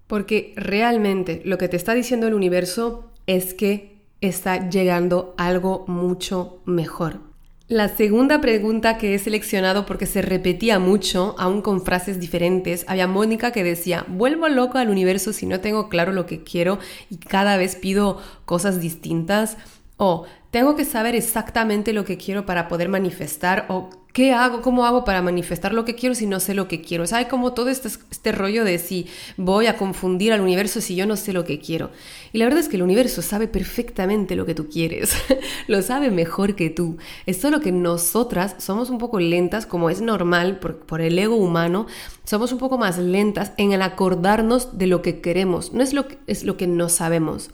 porque 0.06 0.52
realmente 0.56 1.42
lo 1.44 1.58
que 1.58 1.68
te 1.68 1.76
está 1.76 1.94
diciendo 1.94 2.28
el 2.28 2.34
universo 2.34 3.10
es 3.26 3.54
que 3.54 3.96
está 4.20 4.68
llegando 4.68 5.34
algo 5.36 5.84
mucho 5.88 6.60
mejor. 6.64 7.31
La 7.68 7.88
segunda 7.88 8.40
pregunta 8.40 8.98
que 8.98 9.14
he 9.14 9.18
seleccionado 9.18 9.86
porque 9.86 10.04
se 10.04 10.20
repetía 10.20 10.78
mucho, 10.78 11.36
aún 11.38 11.62
con 11.62 11.84
frases 11.84 12.18
diferentes, 12.18 12.84
había 12.88 13.06
Mónica 13.06 13.52
que 13.52 13.62
decía, 13.62 14.04
vuelvo 14.08 14.48
loco 14.48 14.78
al 14.78 14.90
universo 14.90 15.32
si 15.32 15.46
no 15.46 15.60
tengo 15.60 15.88
claro 15.88 16.12
lo 16.12 16.26
que 16.26 16.42
quiero 16.42 16.78
y 17.08 17.16
cada 17.16 17.56
vez 17.56 17.76
pido 17.76 18.20
cosas 18.44 18.80
distintas. 18.80 19.56
O 20.04 20.24
tengo 20.50 20.74
que 20.74 20.84
saber 20.84 21.14
exactamente 21.14 21.92
lo 21.92 22.04
que 22.04 22.16
quiero 22.16 22.44
para 22.44 22.66
poder 22.66 22.88
manifestar 22.88 23.66
o 23.68 23.88
qué 24.12 24.32
hago, 24.32 24.60
cómo 24.60 24.84
hago 24.84 25.04
para 25.04 25.22
manifestar 25.22 25.72
lo 25.72 25.84
que 25.84 25.94
quiero 25.94 26.16
si 26.16 26.26
no 26.26 26.40
sé 26.40 26.54
lo 26.54 26.66
que 26.66 26.80
quiero. 26.80 27.04
O 27.04 27.06
sea, 27.06 27.18
hay 27.18 27.26
como 27.26 27.52
todo 27.52 27.68
este, 27.68 27.86
este 27.86 28.32
rollo 28.32 28.64
de 28.64 28.80
si 28.80 29.06
voy 29.36 29.68
a 29.68 29.76
confundir 29.76 30.32
al 30.32 30.40
universo 30.40 30.80
si 30.80 30.96
yo 30.96 31.06
no 31.06 31.14
sé 31.14 31.32
lo 31.32 31.44
que 31.44 31.60
quiero. 31.60 31.92
Y 32.32 32.38
la 32.38 32.46
verdad 32.46 32.58
es 32.58 32.68
que 32.68 32.74
el 32.74 32.82
universo 32.82 33.22
sabe 33.22 33.46
perfectamente 33.46 34.34
lo 34.34 34.44
que 34.44 34.56
tú 34.56 34.68
quieres, 34.68 35.14
lo 35.68 35.80
sabe 35.82 36.10
mejor 36.10 36.56
que 36.56 36.68
tú. 36.68 36.96
Es 37.26 37.36
solo 37.40 37.60
que 37.60 37.70
nosotras 37.70 38.56
somos 38.58 38.90
un 38.90 38.98
poco 38.98 39.20
lentas, 39.20 39.66
como 39.66 39.88
es 39.88 40.00
normal 40.00 40.58
por, 40.58 41.00
el 41.00 41.16
ego 41.16 41.36
humano, 41.36 41.86
somos 42.24 42.50
un 42.50 42.58
poco 42.58 42.76
más 42.76 42.98
lentas 42.98 43.52
en 43.56 43.70
el 43.70 43.82
acordarnos 43.82 44.76
de 44.76 44.88
lo 44.88 45.00
que 45.00 45.20
queremos, 45.20 45.72
no 45.72 45.80
es 45.84 45.94
lo 45.94 46.56
que 46.56 46.66
no 46.66 46.88
sabemos 46.88 47.50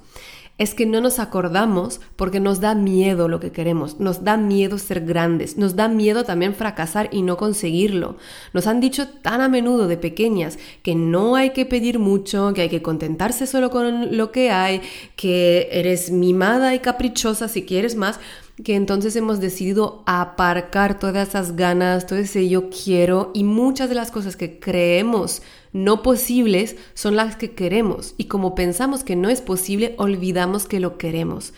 es 0.59 0.75
que 0.75 0.87
no 0.87 1.01
nos 1.01 1.21
acordamos 1.21 2.01
porque 2.17 2.41
nos 2.41 2.61
da 2.61 2.75
miedo 2.75 3.29
lo 3.29 3.39
que 3.39 3.53
queremos, 3.53 4.01
nos 4.01 4.25
da 4.25 4.37
miedo 4.37 4.77
ser 4.77 5.05
grandes, 5.05 5.57
nos 5.57 5.77
da 5.77 5.89
miedo 5.89 6.25
también 6.25 6.55
fracasar 6.55 7.09
y 7.13 7.23
no 7.23 7.37
conseguirlo. 7.37 8.17
Nos 8.53 8.67
han 8.67 8.81
dicho 8.81 9.09
tan 9.09 9.41
a 9.41 9.49
menudo 9.49 9.87
de 9.87 9.97
pequeñas 9.97 10.59
que 10.83 10.97
no 10.97 11.37
hay 11.37 11.51
que 11.51 11.65
pedir 11.65 12.01
mucho, 12.01 12.53
que 12.55 12.63
hay 12.63 12.69
que 12.69 12.83
contentarse 12.83 13.47
solo 13.47 13.71
con 13.71 14.17
lo 14.17 14.33
que 14.33 14.51
hay, 14.51 14.83
que 15.15 15.69
eres 15.71 16.11
mimada 16.11 16.75
y 16.75 16.81
caprichosa 16.81 17.49
si 17.49 17.65
quieres 17.65 17.95
más 17.95 18.19
que 18.65 18.75
entonces 18.75 19.15
hemos 19.15 19.41
decidido 19.41 20.03
aparcar 20.07 20.99
todas 20.99 21.29
esas 21.29 21.55
ganas, 21.55 22.07
todo 22.07 22.19
ese 22.19 22.49
yo 22.49 22.71
quiero 22.71 23.31
y 23.33 23.45
muchas 23.45 23.89
de 23.89 23.95
las 23.95 24.11
cosas 24.11 24.35
que 24.35 24.59
creemos 24.59 25.43
no 25.73 26.03
posibles 26.03 26.77
son 26.95 27.17
las 27.17 27.37
que 27.37 27.53
queremos 27.53 28.15
y 28.17 28.25
como 28.25 28.55
pensamos 28.55 29.05
que 29.05 29.17
no 29.17 29.29
es 29.29 29.41
posible, 29.41 29.95
olvidamos 29.99 30.67
que 30.67 30.81
lo 30.81 30.99
queremos. 30.99 31.53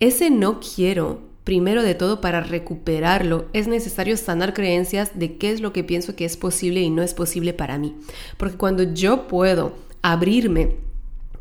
Ese 0.00 0.30
no 0.30 0.60
quiero, 0.60 1.20
primero 1.44 1.82
de 1.82 1.94
todo, 1.94 2.20
para 2.20 2.40
recuperarlo, 2.40 3.46
es 3.52 3.66
necesario 3.66 4.16
sanar 4.16 4.54
creencias 4.54 5.18
de 5.18 5.36
qué 5.36 5.50
es 5.50 5.60
lo 5.60 5.72
que 5.72 5.84
pienso 5.84 6.14
que 6.14 6.24
es 6.24 6.36
posible 6.36 6.80
y 6.80 6.90
no 6.90 7.02
es 7.02 7.14
posible 7.14 7.52
para 7.52 7.78
mí. 7.78 7.96
Porque 8.36 8.56
cuando 8.56 8.82
yo 8.82 9.26
puedo 9.26 9.72
abrirme 10.02 10.76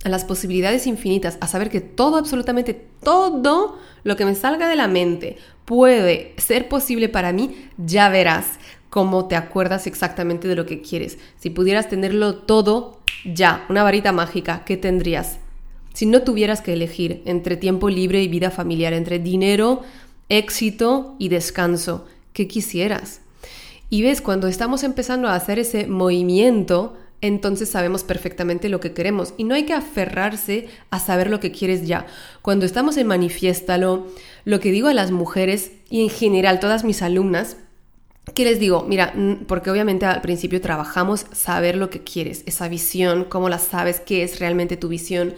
a 0.03 0.09
las 0.09 0.25
posibilidades 0.25 0.87
infinitas, 0.87 1.37
a 1.41 1.47
saber 1.47 1.69
que 1.69 1.81
todo, 1.81 2.17
absolutamente 2.17 2.73
todo 3.03 3.77
lo 4.03 4.15
que 4.15 4.25
me 4.25 4.35
salga 4.35 4.69
de 4.69 4.75
la 4.75 4.87
mente 4.87 5.37
puede 5.65 6.33
ser 6.37 6.69
posible 6.69 7.09
para 7.09 7.33
mí, 7.33 7.67
ya 7.77 8.09
verás 8.09 8.57
cómo 8.89 9.27
te 9.27 9.35
acuerdas 9.35 9.87
exactamente 9.87 10.47
de 10.47 10.55
lo 10.55 10.65
que 10.65 10.81
quieres. 10.81 11.17
Si 11.39 11.49
pudieras 11.49 11.89
tenerlo 11.89 12.35
todo 12.35 12.99
ya, 13.25 13.65
una 13.69 13.83
varita 13.83 14.11
mágica, 14.11 14.63
¿qué 14.65 14.77
tendrías? 14.77 15.39
Si 15.93 16.05
no 16.05 16.21
tuvieras 16.21 16.61
que 16.61 16.73
elegir 16.73 17.21
entre 17.25 17.57
tiempo 17.57 17.89
libre 17.89 18.21
y 18.21 18.27
vida 18.27 18.51
familiar, 18.51 18.93
entre 18.93 19.19
dinero, 19.19 19.81
éxito 20.29 21.15
y 21.19 21.29
descanso, 21.29 22.05
¿qué 22.33 22.47
quisieras? 22.47 23.21
Y 23.89 24.01
ves, 24.03 24.21
cuando 24.21 24.47
estamos 24.47 24.83
empezando 24.83 25.27
a 25.27 25.35
hacer 25.35 25.59
ese 25.59 25.87
movimiento, 25.87 26.95
entonces 27.21 27.69
sabemos 27.69 28.03
perfectamente 28.03 28.69
lo 28.69 28.79
que 28.79 28.93
queremos 28.93 29.33
y 29.37 29.43
no 29.43 29.55
hay 29.55 29.63
que 29.63 29.73
aferrarse 29.73 30.67
a 30.91 30.99
saber 30.99 31.29
lo 31.29 31.39
que 31.39 31.51
quieres 31.51 31.87
ya. 31.87 32.05
Cuando 32.41 32.65
estamos 32.65 32.97
en 32.97 33.07
Manifiéstalo, 33.07 34.07
lo 34.45 34.59
que 34.59 34.71
digo 34.71 34.87
a 34.87 34.93
las 34.93 35.11
mujeres 35.11 35.71
y 35.89 36.03
en 36.03 36.09
general 36.09 36.59
todas 36.59 36.83
mis 36.83 37.01
alumnas, 37.01 37.57
que 38.33 38.43
les 38.43 38.59
digo, 38.59 38.83
mira, 38.87 39.13
porque 39.47 39.71
obviamente 39.71 40.05
al 40.05 40.21
principio 40.21 40.61
trabajamos 40.61 41.25
saber 41.31 41.77
lo 41.77 41.89
que 41.89 42.03
quieres, 42.03 42.43
esa 42.45 42.67
visión, 42.67 43.25
cómo 43.25 43.49
la 43.49 43.59
sabes, 43.59 43.99
qué 43.99 44.23
es 44.23 44.39
realmente 44.39 44.77
tu 44.77 44.89
visión. 44.89 45.35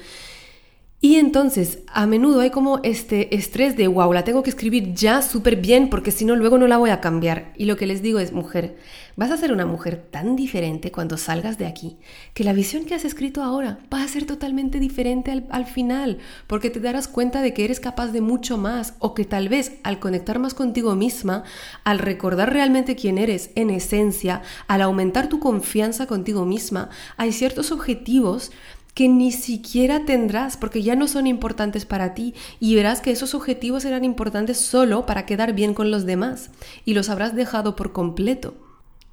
Y 1.01 1.15
entonces, 1.15 1.79
a 1.87 2.05
menudo 2.05 2.41
hay 2.41 2.49
como 2.49 2.81
este 2.83 3.33
estrés 3.33 3.77
de, 3.77 3.87
wow, 3.87 4.11
la 4.11 4.25
tengo 4.25 4.43
que 4.43 4.49
escribir 4.49 4.93
ya 4.93 5.21
súper 5.21 5.55
bien 5.55 5.89
porque 5.89 6.11
si 6.11 6.25
no, 6.25 6.35
luego 6.35 6.57
no 6.57 6.67
la 6.67 6.75
voy 6.75 6.89
a 6.89 6.99
cambiar. 6.99 7.53
Y 7.55 7.65
lo 7.65 7.77
que 7.77 7.87
les 7.87 8.01
digo 8.01 8.19
es, 8.19 8.33
mujer, 8.33 8.75
vas 9.15 9.31
a 9.31 9.37
ser 9.37 9.53
una 9.53 9.65
mujer 9.65 9.95
tan 10.11 10.35
diferente 10.35 10.91
cuando 10.91 11.15
salgas 11.15 11.57
de 11.57 11.67
aquí 11.67 11.97
que 12.33 12.43
la 12.43 12.51
visión 12.51 12.83
que 12.83 12.95
has 12.95 13.05
escrito 13.05 13.43
ahora 13.43 13.79
va 13.93 14.03
a 14.03 14.07
ser 14.09 14.25
totalmente 14.25 14.77
diferente 14.77 15.31
al, 15.31 15.45
al 15.51 15.67
final, 15.67 16.17
porque 16.47 16.69
te 16.69 16.81
darás 16.81 17.07
cuenta 17.07 17.41
de 17.41 17.53
que 17.53 17.63
eres 17.63 17.79
capaz 17.79 18.07
de 18.07 18.19
mucho 18.19 18.57
más 18.57 18.95
o 18.99 19.13
que 19.13 19.23
tal 19.23 19.47
vez 19.47 19.77
al 19.83 19.99
conectar 19.99 20.37
más 20.37 20.53
contigo 20.53 20.95
misma, 20.95 21.45
al 21.85 21.99
recordar 21.99 22.51
realmente 22.51 22.97
quién 22.97 23.17
eres 23.17 23.51
en 23.55 23.69
esencia, 23.69 24.41
al 24.67 24.81
aumentar 24.81 25.29
tu 25.29 25.39
confianza 25.39 26.07
contigo 26.07 26.45
misma, 26.45 26.89
hay 27.15 27.31
ciertos 27.31 27.71
objetivos 27.71 28.51
que 28.99 29.07
ni 29.07 29.31
siquiera 29.31 30.03
tendrás 30.03 30.57
porque 30.57 30.83
ya 30.83 30.93
no 30.93 31.07
son 31.07 31.25
importantes 31.25 31.85
para 31.85 32.13
ti 32.13 32.33
y 32.59 32.75
verás 32.75 32.99
que 32.99 33.11
esos 33.11 33.33
objetivos 33.33 33.85
eran 33.85 34.03
importantes 34.03 34.57
solo 34.57 35.05
para 35.05 35.25
quedar 35.25 35.53
bien 35.53 35.73
con 35.73 35.89
los 35.89 36.05
demás 36.05 36.49
y 36.83 36.95
los 36.95 37.07
habrás 37.07 37.33
dejado 37.33 37.77
por 37.77 37.93
completo. 37.93 38.55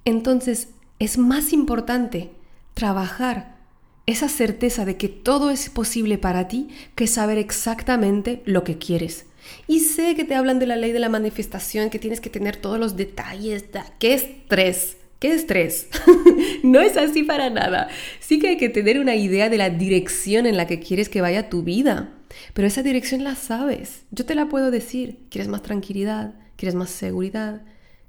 Entonces 0.04 0.70
es 0.98 1.18
más 1.18 1.52
importante 1.52 2.32
trabajar 2.74 3.58
esa 4.06 4.28
certeza 4.28 4.84
de 4.84 4.96
que 4.96 5.08
todo 5.08 5.50
es 5.50 5.70
posible 5.70 6.18
para 6.18 6.48
ti 6.48 6.66
que 6.96 7.06
saber 7.06 7.38
exactamente 7.38 8.42
lo 8.44 8.64
que 8.64 8.78
quieres. 8.78 9.26
Y 9.68 9.78
sé 9.78 10.16
que 10.16 10.24
te 10.24 10.34
hablan 10.34 10.58
de 10.58 10.66
la 10.66 10.74
ley 10.74 10.90
de 10.90 10.98
la 10.98 11.08
manifestación, 11.08 11.90
que 11.90 12.00
tienes 12.00 12.20
que 12.20 12.28
tener 12.28 12.56
todos 12.56 12.80
los 12.80 12.96
detalles. 12.96 13.66
¡Qué 14.00 14.14
estrés! 14.14 14.96
¿Qué 15.18 15.32
estrés? 15.32 15.88
no 16.62 16.80
es 16.80 16.96
así 16.96 17.22
para 17.22 17.48
nada. 17.48 17.88
Sí 18.20 18.38
que 18.38 18.48
hay 18.48 18.56
que 18.58 18.68
tener 18.68 18.98
una 18.98 19.16
idea 19.16 19.48
de 19.48 19.56
la 19.56 19.70
dirección 19.70 20.46
en 20.46 20.56
la 20.56 20.66
que 20.66 20.78
quieres 20.78 21.08
que 21.08 21.22
vaya 21.22 21.48
tu 21.48 21.62
vida. 21.62 22.12
Pero 22.52 22.68
esa 22.68 22.82
dirección 22.82 23.24
la 23.24 23.34
sabes. 23.34 24.02
Yo 24.10 24.26
te 24.26 24.34
la 24.34 24.48
puedo 24.48 24.70
decir. 24.70 25.20
¿Quieres 25.30 25.48
más 25.48 25.62
tranquilidad? 25.62 26.34
¿Quieres 26.56 26.74
más 26.74 26.90
seguridad? 26.90 27.62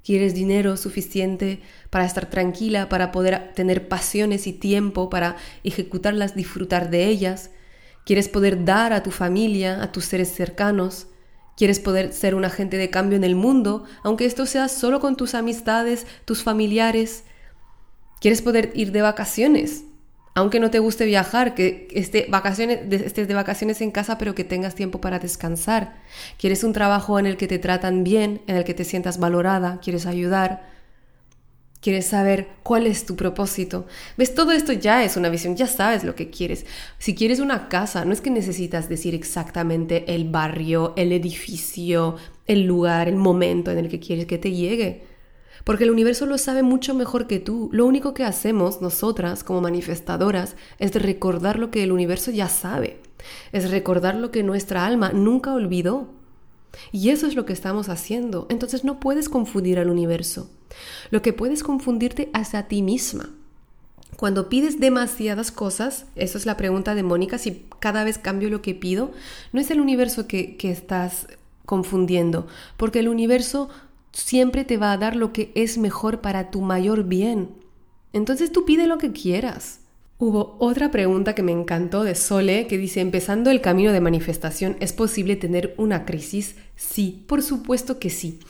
¿Quieres 0.04 0.34
dinero 0.34 0.76
suficiente 0.76 1.60
para 1.90 2.04
estar 2.04 2.30
tranquila, 2.30 2.88
para 2.88 3.10
poder 3.10 3.52
tener 3.54 3.88
pasiones 3.88 4.46
y 4.46 4.52
tiempo 4.52 5.10
para 5.10 5.36
ejecutarlas, 5.64 6.34
disfrutar 6.34 6.90
de 6.90 7.06
ellas? 7.06 7.50
¿Quieres 8.04 8.28
poder 8.28 8.64
dar 8.64 8.92
a 8.92 9.02
tu 9.02 9.10
familia, 9.10 9.82
a 9.82 9.92
tus 9.92 10.04
seres 10.04 10.28
cercanos? 10.28 11.08
Quieres 11.58 11.80
poder 11.80 12.12
ser 12.12 12.36
un 12.36 12.44
agente 12.44 12.76
de 12.76 12.88
cambio 12.88 13.16
en 13.16 13.24
el 13.24 13.34
mundo, 13.34 13.82
aunque 14.04 14.26
esto 14.26 14.46
sea 14.46 14.68
solo 14.68 15.00
con 15.00 15.16
tus 15.16 15.34
amistades, 15.34 16.06
tus 16.24 16.44
familiares. 16.44 17.24
Quieres 18.20 18.42
poder 18.42 18.70
ir 18.76 18.92
de 18.92 19.02
vacaciones, 19.02 19.82
aunque 20.36 20.60
no 20.60 20.70
te 20.70 20.78
guste 20.78 21.04
viajar, 21.04 21.56
que 21.56 21.88
esté 21.90 22.26
vacaciones, 22.30 22.78
estés 22.92 23.26
de 23.26 23.34
vacaciones 23.34 23.80
en 23.80 23.90
casa, 23.90 24.18
pero 24.18 24.36
que 24.36 24.44
tengas 24.44 24.76
tiempo 24.76 25.00
para 25.00 25.18
descansar. 25.18 25.96
Quieres 26.38 26.62
un 26.62 26.72
trabajo 26.72 27.18
en 27.18 27.26
el 27.26 27.36
que 27.36 27.48
te 27.48 27.58
tratan 27.58 28.04
bien, 28.04 28.40
en 28.46 28.54
el 28.54 28.62
que 28.62 28.74
te 28.74 28.84
sientas 28.84 29.18
valorada, 29.18 29.80
quieres 29.82 30.06
ayudar. 30.06 30.77
Quieres 31.80 32.06
saber 32.06 32.48
cuál 32.64 32.86
es 32.86 33.06
tu 33.06 33.14
propósito. 33.14 33.86
¿Ves? 34.16 34.34
Todo 34.34 34.50
esto 34.50 34.72
ya 34.72 35.04
es 35.04 35.16
una 35.16 35.28
visión, 35.28 35.54
ya 35.54 35.68
sabes 35.68 36.02
lo 36.02 36.16
que 36.16 36.28
quieres. 36.28 36.66
Si 36.98 37.14
quieres 37.14 37.38
una 37.38 37.68
casa, 37.68 38.04
no 38.04 38.12
es 38.12 38.20
que 38.20 38.30
necesitas 38.30 38.88
decir 38.88 39.14
exactamente 39.14 40.14
el 40.14 40.28
barrio, 40.28 40.92
el 40.96 41.12
edificio, 41.12 42.16
el 42.46 42.64
lugar, 42.64 43.08
el 43.08 43.16
momento 43.16 43.70
en 43.70 43.78
el 43.78 43.88
que 43.88 44.00
quieres 44.00 44.26
que 44.26 44.38
te 44.38 44.50
llegue. 44.50 45.04
Porque 45.62 45.84
el 45.84 45.90
universo 45.90 46.26
lo 46.26 46.38
sabe 46.38 46.62
mucho 46.62 46.94
mejor 46.94 47.26
que 47.26 47.38
tú. 47.38 47.68
Lo 47.72 47.86
único 47.86 48.14
que 48.14 48.24
hacemos 48.24 48.80
nosotras 48.80 49.44
como 49.44 49.60
manifestadoras 49.60 50.56
es 50.78 50.94
recordar 50.94 51.58
lo 51.58 51.70
que 51.70 51.84
el 51.84 51.92
universo 51.92 52.30
ya 52.30 52.48
sabe. 52.48 53.00
Es 53.52 53.70
recordar 53.70 54.16
lo 54.16 54.30
que 54.30 54.42
nuestra 54.42 54.86
alma 54.86 55.12
nunca 55.12 55.52
olvidó. 55.52 56.17
Y 56.92 57.10
eso 57.10 57.26
es 57.26 57.34
lo 57.34 57.44
que 57.44 57.52
estamos 57.52 57.88
haciendo. 57.88 58.46
Entonces 58.50 58.84
no 58.84 59.00
puedes 59.00 59.28
confundir 59.28 59.78
al 59.78 59.90
universo. 59.90 60.50
Lo 61.10 61.22
que 61.22 61.32
puedes 61.32 61.62
confundirte 61.62 62.30
hacia 62.32 62.68
ti 62.68 62.82
misma. 62.82 63.30
Cuando 64.16 64.48
pides 64.48 64.80
demasiadas 64.80 65.52
cosas, 65.52 66.06
eso 66.16 66.38
es 66.38 66.46
la 66.46 66.56
pregunta 66.56 66.94
de 66.94 67.04
Mónica, 67.04 67.38
si 67.38 67.66
cada 67.78 68.02
vez 68.02 68.18
cambio 68.18 68.50
lo 68.50 68.62
que 68.62 68.74
pido, 68.74 69.12
no 69.52 69.60
es 69.60 69.70
el 69.70 69.80
universo 69.80 70.26
que, 70.26 70.56
que 70.56 70.72
estás 70.72 71.28
confundiendo, 71.64 72.48
porque 72.76 72.98
el 72.98 73.08
universo 73.08 73.68
siempre 74.10 74.64
te 74.64 74.76
va 74.76 74.90
a 74.92 74.96
dar 74.96 75.14
lo 75.14 75.32
que 75.32 75.52
es 75.54 75.78
mejor 75.78 76.20
para 76.20 76.50
tu 76.50 76.62
mayor 76.62 77.04
bien. 77.04 77.50
Entonces 78.12 78.50
tú 78.50 78.64
pide 78.64 78.86
lo 78.88 78.98
que 78.98 79.12
quieras. 79.12 79.80
Hubo 80.20 80.56
otra 80.58 80.90
pregunta 80.90 81.36
que 81.36 81.44
me 81.44 81.52
encantó 81.52 82.02
de 82.02 82.16
Sole 82.16 82.66
que 82.66 82.76
dice, 82.76 83.00
empezando 83.00 83.52
el 83.52 83.60
camino 83.60 83.92
de 83.92 84.00
manifestación, 84.00 84.76
¿es 84.80 84.92
posible 84.92 85.36
tener 85.36 85.74
una 85.78 86.04
crisis? 86.04 86.56
Sí, 86.74 87.22
por 87.28 87.40
supuesto 87.40 88.00
que 88.00 88.10
sí. 88.10 88.40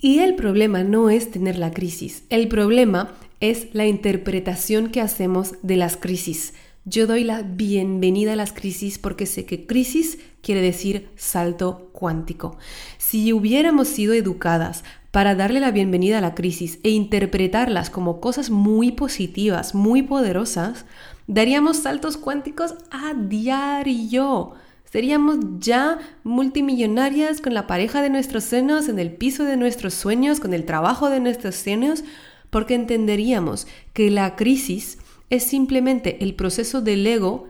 Y 0.00 0.18
el 0.18 0.34
problema 0.34 0.82
no 0.82 1.10
es 1.10 1.30
tener 1.30 1.56
la 1.56 1.70
crisis, 1.70 2.24
el 2.30 2.48
problema 2.48 3.14
es 3.38 3.68
la 3.74 3.86
interpretación 3.86 4.90
que 4.90 5.00
hacemos 5.00 5.54
de 5.62 5.76
las 5.76 5.96
crisis. 5.96 6.52
Yo 6.84 7.06
doy 7.06 7.22
la 7.22 7.42
bienvenida 7.42 8.32
a 8.32 8.36
las 8.36 8.52
crisis 8.52 8.98
porque 8.98 9.26
sé 9.26 9.46
que 9.46 9.66
crisis 9.66 10.18
quiere 10.42 10.62
decir 10.62 11.08
salto 11.14 11.90
cuántico. 11.92 12.58
Si 12.98 13.32
hubiéramos 13.32 13.86
sido 13.86 14.14
educadas 14.14 14.82
para 15.14 15.36
darle 15.36 15.60
la 15.60 15.70
bienvenida 15.70 16.18
a 16.18 16.20
la 16.20 16.34
crisis 16.34 16.80
e 16.82 16.90
interpretarlas 16.90 17.88
como 17.88 18.20
cosas 18.20 18.50
muy 18.50 18.90
positivas, 18.90 19.72
muy 19.72 20.02
poderosas, 20.02 20.86
daríamos 21.28 21.76
saltos 21.76 22.16
cuánticos 22.16 22.74
a 22.90 23.14
diario. 23.14 24.54
Seríamos 24.90 25.36
ya 25.60 26.00
multimillonarias 26.24 27.40
con 27.40 27.54
la 27.54 27.68
pareja 27.68 28.02
de 28.02 28.10
nuestros 28.10 28.42
senos, 28.42 28.88
en 28.88 28.98
el 28.98 29.12
piso 29.12 29.44
de 29.44 29.56
nuestros 29.56 29.94
sueños, 29.94 30.40
con 30.40 30.52
el 30.52 30.64
trabajo 30.64 31.08
de 31.08 31.20
nuestros 31.20 31.54
sueños, 31.54 32.02
porque 32.50 32.74
entenderíamos 32.74 33.68
que 33.92 34.10
la 34.10 34.34
crisis 34.34 34.98
es 35.30 35.44
simplemente 35.44 36.24
el 36.24 36.34
proceso 36.34 36.80
del 36.80 37.06
ego 37.06 37.46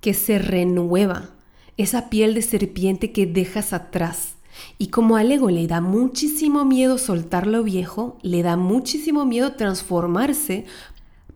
que 0.00 0.14
se 0.14 0.38
renueva, 0.38 1.32
esa 1.76 2.08
piel 2.08 2.32
de 2.32 2.40
serpiente 2.40 3.12
que 3.12 3.26
dejas 3.26 3.74
atrás 3.74 4.33
y 4.78 4.88
como 4.88 5.16
al 5.16 5.30
ego 5.30 5.50
le 5.50 5.66
da 5.66 5.80
muchísimo 5.80 6.64
miedo 6.64 6.98
soltar 6.98 7.46
lo 7.46 7.62
viejo, 7.62 8.18
le 8.22 8.42
da 8.42 8.56
muchísimo 8.56 9.24
miedo 9.24 9.52
transformarse, 9.52 10.64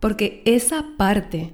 porque 0.00 0.42
esa 0.44 0.86
parte 0.96 1.52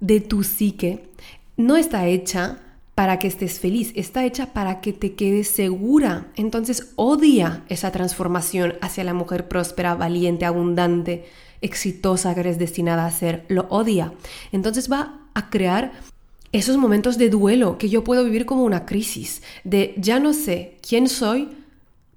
de 0.00 0.20
tu 0.20 0.42
psique 0.44 1.08
no 1.56 1.76
está 1.76 2.06
hecha 2.06 2.58
para 2.94 3.18
que 3.18 3.28
estés 3.28 3.58
feliz, 3.58 3.92
está 3.96 4.24
hecha 4.24 4.52
para 4.52 4.80
que 4.80 4.92
te 4.92 5.14
quedes 5.14 5.48
segura. 5.48 6.28
Entonces 6.36 6.92
odia 6.96 7.64
esa 7.68 7.90
transformación 7.90 8.74
hacia 8.82 9.04
la 9.04 9.14
mujer 9.14 9.48
próspera, 9.48 9.94
valiente, 9.94 10.44
abundante, 10.44 11.24
exitosa 11.62 12.34
que 12.34 12.40
eres 12.40 12.58
destinada 12.58 13.06
a 13.06 13.10
ser. 13.10 13.46
Lo 13.48 13.66
odia. 13.70 14.12
Entonces 14.52 14.92
va 14.92 15.20
a 15.34 15.48
crear 15.48 15.92
esos 16.52 16.76
momentos 16.76 17.16
de 17.18 17.30
duelo 17.30 17.78
que 17.78 17.88
yo 17.88 18.04
puedo 18.04 18.24
vivir 18.24 18.46
como 18.46 18.64
una 18.64 18.84
crisis, 18.84 19.42
de 19.64 19.94
ya 19.96 20.20
no 20.20 20.34
sé 20.34 20.76
quién 20.86 21.08
soy, 21.08 21.48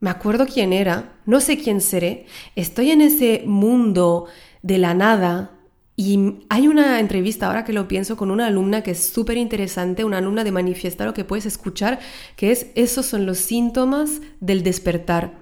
me 0.02 0.10
acuerdo 0.10 0.46
quién 0.46 0.74
era, 0.74 1.14
no 1.26 1.40
sé 1.40 1.58
quién 1.58 1.82
seré, 1.82 2.26
estoy 2.56 2.92
en 2.92 3.02
ese 3.02 3.44
mundo 3.46 4.28
de 4.62 4.78
la 4.78 4.94
nada. 4.94 5.52
Y 5.96 6.40
hay 6.50 6.68
una 6.68 7.00
entrevista, 7.00 7.48
ahora 7.48 7.64
que 7.64 7.72
lo 7.72 7.88
pienso, 7.88 8.18
con 8.18 8.30
una 8.30 8.48
alumna 8.48 8.84
que 8.84 8.92
es 8.92 9.06
súper 9.06 9.38
interesante, 9.38 10.04
una 10.04 10.18
alumna 10.18 10.44
de 10.44 10.52
Manifestar, 10.52 11.08
lo 11.08 11.14
que 11.14 11.24
puedes 11.24 11.46
escuchar, 11.46 12.00
que 12.36 12.52
es 12.52 12.68
esos 12.76 13.06
son 13.06 13.26
los 13.26 13.38
síntomas 13.38 14.20
del 14.42 14.62
despertar, 14.62 15.34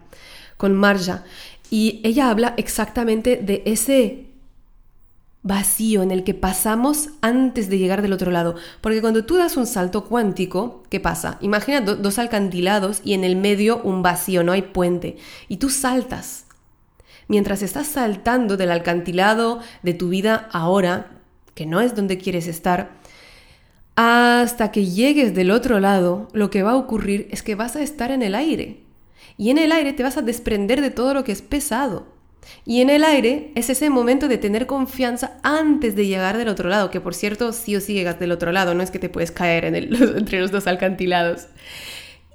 con 0.57 0.75
Marja. 0.75 1.23
Y 1.71 2.01
ella 2.03 2.29
habla 2.29 2.53
exactamente 2.57 3.38
de 3.38 3.63
ese 3.65 4.32
vacío 5.43 6.01
en 6.01 6.12
el 6.12 6.23
que 6.23 6.33
pasamos 6.33 7.09
antes 7.21 7.69
de 7.69 7.77
llegar 7.77 8.01
del 8.01 8.13
otro 8.13 8.31
lado. 8.31 8.55
Porque 8.81 9.01
cuando 9.01 9.25
tú 9.25 9.35
das 9.35 9.57
un 9.57 9.67
salto 9.67 10.05
cuántico, 10.05 10.83
¿qué 10.89 11.00
pasa? 11.00 11.37
Imagina 11.41 11.81
dos 11.81 12.18
alcantilados 12.18 13.01
y 13.03 13.13
en 13.13 13.24
el 13.24 13.35
medio 13.35 13.81
un 13.83 14.01
vacío, 14.01 14.44
no 14.44 14.53
hay 14.53 14.61
puente. 14.61 15.18
Y 15.50 15.57
tú 15.57 15.70
saltas. 15.70 16.46
Mientras 17.27 17.61
estás 17.61 17.87
saltando 17.87 18.57
del 18.57 18.72
alcantilado 18.72 19.59
de 19.81 19.94
tu 19.94 20.09
vida 20.09 20.50
ahora, 20.51 21.11
que 21.53 21.65
no 21.65 21.81
es 21.81 21.96
donde 21.96 22.18
quieres 22.18 22.48
estar, 22.48 22.91
hasta 23.96 24.72
que 24.72 24.85
llegues 24.85 25.35
del 25.35 25.51
otro 25.51 25.79
lado, 25.79 26.27
lo 26.33 26.50
que 26.50 26.63
va 26.63 26.72
a 26.72 26.77
ocurrir 26.77 27.27
es 27.31 27.44
que 27.44 27.55
vas 27.55 27.75
a 27.75 27.81
estar 27.81 28.11
en 28.11 28.24
el 28.24 28.33
aire. 28.33 28.81
Y 29.37 29.50
en 29.50 29.57
el 29.57 29.72
aire 29.72 29.94
te 29.94 30.03
vas 30.03 30.18
a 30.18 30.22
desprender 30.22 30.81
de 30.81 30.91
todo 30.91 31.13
lo 31.13 31.24
que 31.24 31.31
es 31.31 31.41
pesado. 31.41 32.12
Y 32.66 32.82
en 32.82 32.90
el 32.90 33.03
aire 33.03 33.51
es 33.56 33.70
ese 33.70 33.90
momento 33.90 34.27
de 34.27 34.38
tener 34.38 34.68
confianza 34.68 35.38
antes 35.44 35.96
de 35.96 36.08
llegar 36.08 36.38
del 36.38 36.48
otro 36.48 36.70
lado, 36.70 36.92
que 36.92 37.01
por 37.01 37.14
cierto 37.14 37.51
sí 37.53 37.75
o 37.75 37.82
sí 37.82 37.94
llegas 37.94 38.20
del 38.20 38.32
otro 38.32 38.51
lado, 38.51 38.74
no 38.74 38.84
es 38.84 38.92
que 38.92 39.00
te 39.00 39.10
puedes 39.10 39.32
caer 39.32 39.66
en 39.66 39.75
el, 39.75 39.96
entre 40.18 40.40
los 40.40 40.51
dos 40.51 40.68
alcantilados. 40.68 41.48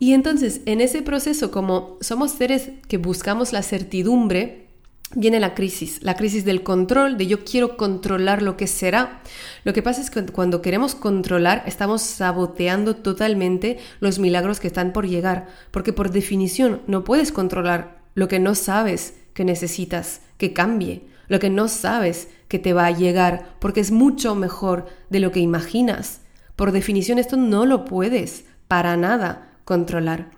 Y 0.01 0.13
entonces, 0.13 0.61
en 0.67 0.81
ese 0.81 1.03
proceso, 1.03 1.51
como 1.51 1.99
somos 2.01 2.33
seres 2.33 2.71
que 2.87 2.99
buscamos 2.99 3.53
la 3.53 3.63
certidumbre, 3.63 4.69
viene 5.15 5.41
la 5.41 5.55
crisis, 5.55 6.01
la 6.03 6.17
crisis 6.17 6.45
del 6.45 6.63
control, 6.63 7.17
de 7.17 7.27
yo 7.27 7.45
quiero 7.45 7.77
controlar 7.77 8.43
lo 8.43 8.57
que 8.57 8.67
será. 8.67 9.23
Lo 9.65 9.73
que 9.73 9.83
pasa 9.83 10.01
es 10.01 10.11
que 10.11 10.25
cuando 10.27 10.63
queremos 10.63 10.95
controlar, 10.95 11.65
estamos 11.67 12.03
saboteando 12.03 12.97
totalmente 12.97 13.79
los 14.01 14.19
milagros 14.19 14.61
que 14.61 14.69
están 14.69 14.93
por 14.93 15.09
llegar, 15.09 15.49
porque 15.71 15.93
por 15.93 16.11
definición 16.11 16.83
no 16.87 17.05
puedes 17.05 17.33
controlar 17.33 17.99
lo 18.15 18.29
que 18.29 18.39
no 18.39 18.55
sabes 18.55 19.15
que 19.39 19.45
necesitas 19.45 20.21
que 20.37 20.53
cambie, 20.53 21.07
lo 21.29 21.39
que 21.39 21.49
no 21.49 21.69
sabes 21.69 22.27
que 22.49 22.59
te 22.59 22.73
va 22.73 22.87
a 22.87 22.91
llegar, 22.91 23.55
porque 23.61 23.79
es 23.79 23.93
mucho 23.93 24.35
mejor 24.35 24.87
de 25.11 25.21
lo 25.21 25.31
que 25.31 25.39
imaginas. 25.39 26.23
Por 26.57 26.73
definición 26.73 27.21
esto 27.21 27.37
no 27.37 27.65
lo 27.65 27.85
puedes 27.85 28.47
para 28.67 28.97
nada 28.97 29.53
controlar. 29.65 30.33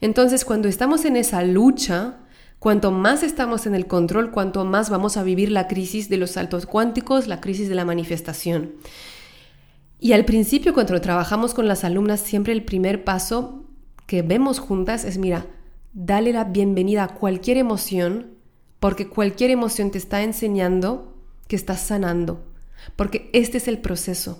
Entonces 0.00 0.44
cuando 0.44 0.66
estamos 0.66 1.04
en 1.04 1.14
esa 1.14 1.44
lucha, 1.44 2.16
cuanto 2.58 2.90
más 2.90 3.22
estamos 3.22 3.66
en 3.66 3.76
el 3.76 3.86
control, 3.86 4.32
cuanto 4.32 4.64
más 4.64 4.90
vamos 4.90 5.16
a 5.16 5.22
vivir 5.22 5.52
la 5.52 5.68
crisis 5.68 6.08
de 6.08 6.16
los 6.16 6.32
saltos 6.32 6.66
cuánticos, 6.66 7.28
la 7.28 7.40
crisis 7.40 7.68
de 7.68 7.76
la 7.76 7.84
manifestación. 7.84 8.72
Y 10.00 10.10
al 10.10 10.24
principio, 10.24 10.74
cuando 10.74 11.00
trabajamos 11.00 11.54
con 11.54 11.68
las 11.68 11.84
alumnas, 11.84 12.18
siempre 12.18 12.52
el 12.52 12.64
primer 12.64 13.04
paso 13.04 13.64
que 14.06 14.22
vemos 14.22 14.58
juntas 14.58 15.04
es, 15.04 15.18
mira, 15.18 15.46
dale 16.00 16.32
la 16.32 16.44
bienvenida 16.44 17.02
a 17.02 17.08
cualquier 17.08 17.56
emoción, 17.56 18.28
porque 18.78 19.08
cualquier 19.08 19.50
emoción 19.50 19.90
te 19.90 19.98
está 19.98 20.22
enseñando 20.22 21.12
que 21.48 21.56
estás 21.56 21.80
sanando, 21.80 22.44
porque 22.94 23.28
este 23.32 23.58
es 23.58 23.66
el 23.66 23.78
proceso. 23.78 24.38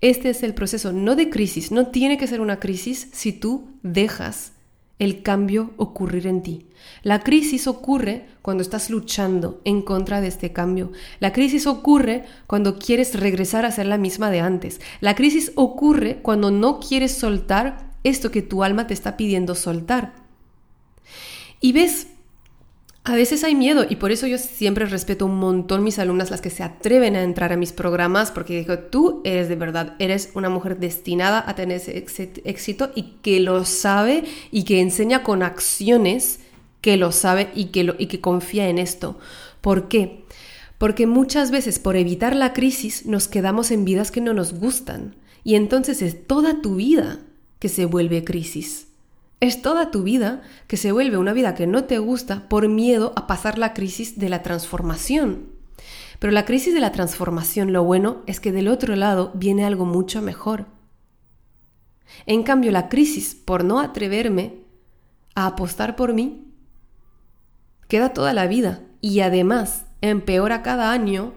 Este 0.00 0.30
es 0.30 0.42
el 0.42 0.52
proceso, 0.52 0.92
no 0.92 1.14
de 1.14 1.30
crisis, 1.30 1.70
no 1.70 1.88
tiene 1.88 2.18
que 2.18 2.26
ser 2.26 2.40
una 2.40 2.58
crisis 2.58 3.08
si 3.12 3.32
tú 3.32 3.68
dejas 3.84 4.52
el 4.98 5.22
cambio 5.22 5.74
ocurrir 5.76 6.26
en 6.26 6.42
ti. 6.42 6.66
La 7.04 7.20
crisis 7.20 7.68
ocurre 7.68 8.26
cuando 8.42 8.62
estás 8.62 8.90
luchando 8.90 9.60
en 9.64 9.82
contra 9.82 10.20
de 10.20 10.26
este 10.26 10.52
cambio. 10.52 10.90
La 11.20 11.32
crisis 11.32 11.68
ocurre 11.68 12.24
cuando 12.48 12.80
quieres 12.80 13.20
regresar 13.20 13.64
a 13.64 13.70
ser 13.70 13.86
la 13.86 13.98
misma 13.98 14.30
de 14.30 14.40
antes. 14.40 14.80
La 15.00 15.14
crisis 15.14 15.52
ocurre 15.54 16.16
cuando 16.22 16.50
no 16.50 16.80
quieres 16.80 17.12
soltar 17.12 17.92
esto 18.02 18.32
que 18.32 18.42
tu 18.42 18.64
alma 18.64 18.88
te 18.88 18.94
está 18.94 19.16
pidiendo 19.16 19.54
soltar. 19.54 20.25
Y 21.60 21.72
ves, 21.72 22.08
a 23.06 23.14
veces 23.14 23.44
hay 23.44 23.54
miedo 23.54 23.86
y 23.88 23.96
por 23.96 24.10
eso 24.10 24.26
yo 24.26 24.36
siempre 24.36 24.84
respeto 24.84 25.26
un 25.26 25.38
montón 25.38 25.84
mis 25.84 26.00
alumnas, 26.00 26.30
las 26.30 26.40
que 26.40 26.50
se 26.50 26.64
atreven 26.64 27.14
a 27.14 27.22
entrar 27.22 27.52
a 27.52 27.56
mis 27.56 27.72
programas, 27.72 28.32
porque 28.32 28.58
digo, 28.58 28.80
tú 28.80 29.20
eres 29.24 29.48
de 29.48 29.54
verdad, 29.54 29.94
eres 30.00 30.30
una 30.34 30.48
mujer 30.48 30.78
destinada 30.78 31.44
a 31.46 31.54
tener 31.54 31.76
ese 31.76 32.32
éxito 32.44 32.90
y 32.96 33.14
que 33.22 33.38
lo 33.38 33.64
sabe 33.64 34.24
y 34.50 34.64
que 34.64 34.80
enseña 34.80 35.22
con 35.22 35.44
acciones 35.44 36.40
que 36.80 36.96
lo 36.96 37.12
sabe 37.12 37.50
y 37.54 37.66
que, 37.66 37.84
lo, 37.84 37.94
y 37.96 38.06
que 38.06 38.20
confía 38.20 38.68
en 38.68 38.78
esto. 38.78 39.18
¿Por 39.60 39.86
qué? 39.86 40.24
Porque 40.78 41.06
muchas 41.06 41.52
veces 41.52 41.78
por 41.78 41.94
evitar 41.94 42.34
la 42.34 42.52
crisis 42.52 43.06
nos 43.06 43.28
quedamos 43.28 43.70
en 43.70 43.84
vidas 43.84 44.10
que 44.10 44.20
no 44.20 44.34
nos 44.34 44.52
gustan 44.52 45.14
y 45.44 45.54
entonces 45.54 46.02
es 46.02 46.26
toda 46.26 46.60
tu 46.60 46.74
vida 46.74 47.20
que 47.60 47.68
se 47.68 47.84
vuelve 47.84 48.24
crisis. 48.24 48.85
Es 49.40 49.60
toda 49.60 49.90
tu 49.90 50.02
vida 50.02 50.40
que 50.66 50.78
se 50.78 50.92
vuelve 50.92 51.18
una 51.18 51.34
vida 51.34 51.54
que 51.54 51.66
no 51.66 51.84
te 51.84 51.98
gusta 51.98 52.48
por 52.48 52.68
miedo 52.68 53.12
a 53.16 53.26
pasar 53.26 53.58
la 53.58 53.74
crisis 53.74 54.18
de 54.18 54.30
la 54.30 54.42
transformación. 54.42 55.50
Pero 56.18 56.32
la 56.32 56.46
crisis 56.46 56.72
de 56.72 56.80
la 56.80 56.92
transformación, 56.92 57.72
lo 57.72 57.84
bueno 57.84 58.22
es 58.26 58.40
que 58.40 58.50
del 58.50 58.68
otro 58.68 58.96
lado 58.96 59.32
viene 59.34 59.66
algo 59.66 59.84
mucho 59.84 60.22
mejor. 60.22 60.66
En 62.24 62.44
cambio, 62.44 62.72
la 62.72 62.88
crisis 62.88 63.34
por 63.34 63.62
no 63.62 63.80
atreverme 63.80 64.64
a 65.34 65.46
apostar 65.46 65.96
por 65.96 66.14
mí 66.14 66.54
queda 67.88 68.14
toda 68.14 68.32
la 68.32 68.46
vida 68.46 68.80
y 69.02 69.20
además 69.20 69.84
empeora 70.00 70.62
cada 70.62 70.92
año 70.92 71.34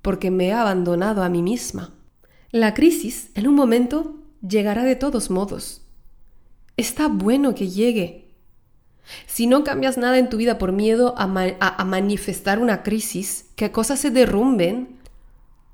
porque 0.00 0.30
me 0.30 0.48
he 0.48 0.52
abandonado 0.54 1.22
a 1.22 1.28
mí 1.28 1.42
misma. 1.42 1.92
La 2.52 2.72
crisis 2.72 3.30
en 3.34 3.46
un 3.46 3.54
momento 3.54 4.16
llegará 4.40 4.82
de 4.82 4.96
todos 4.96 5.28
modos 5.28 5.79
Está 6.80 7.08
bueno 7.08 7.54
que 7.54 7.68
llegue, 7.68 8.24
Si 9.26 9.46
no 9.46 9.64
cambias 9.64 9.98
nada 9.98 10.16
en 10.18 10.30
tu 10.30 10.38
vida 10.38 10.56
por 10.56 10.72
miedo 10.72 11.14
a, 11.18 11.26
manifestar 11.84 12.58
una 12.58 12.82
crisis, 12.82 13.46
que 13.54 13.70
cosas 13.70 13.98
se 14.00 14.10
derrumben, 14.10 14.96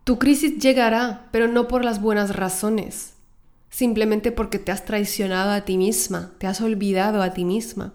tu 0.03 0.19
crisis 0.19 0.59
llegará, 0.59 1.29
pero 1.31 1.47
no 1.47 1.69
por 1.69 1.85
las 1.85 2.01
buenas 2.01 2.35
razones, 2.35 3.13
simplemente 3.71 4.33
porque 4.33 4.59
te 4.59 4.73
has 4.73 4.85
traicionado 4.85 5.53
a 5.53 5.61
ti 5.61 5.77
misma, 5.77 6.33
te 6.39 6.49
has 6.49 6.61
olvidado 6.61 7.23
a 7.23 7.35
ti 7.35 7.45
misma. 7.45 7.93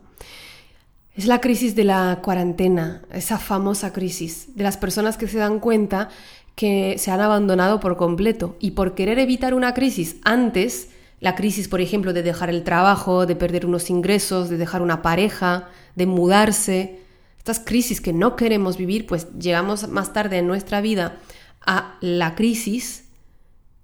Es 1.13 1.25
la 1.25 1.41
crisis 1.41 1.75
de 1.75 1.83
la 1.83 2.19
cuarentena, 2.23 3.01
esa 3.11 3.39
famosa 3.39 3.91
crisis 3.91 4.55
de 4.55 4.63
las 4.63 4.77
personas 4.77 5.17
que 5.17 5.27
se 5.27 5.39
dan 5.39 5.59
cuenta 5.59 6.07
que 6.55 6.95
se 6.97 7.11
han 7.11 7.19
abandonado 7.19 7.81
por 7.81 7.97
completo 7.97 8.55
y 8.61 8.71
por 8.71 8.95
querer 8.95 9.19
evitar 9.19 9.53
una 9.53 9.73
crisis 9.73 10.17
antes, 10.23 10.90
la 11.21 11.35
crisis 11.35 11.69
por 11.69 11.79
ejemplo 11.79 12.11
de 12.11 12.23
dejar 12.23 12.49
el 12.49 12.63
trabajo, 12.63 13.25
de 13.25 13.37
perder 13.37 13.65
unos 13.65 13.89
ingresos, 13.89 14.49
de 14.49 14.57
dejar 14.57 14.81
una 14.81 15.01
pareja, 15.01 15.69
de 15.95 16.07
mudarse, 16.07 16.99
estas 17.37 17.59
crisis 17.59 18.01
que 18.01 18.11
no 18.11 18.35
queremos 18.35 18.75
vivir, 18.75 19.07
pues 19.07 19.27
llegamos 19.39 19.87
más 19.87 20.13
tarde 20.13 20.39
en 20.39 20.47
nuestra 20.47 20.81
vida 20.81 21.17
a 21.65 21.95
la 22.01 22.35
crisis 22.35 23.05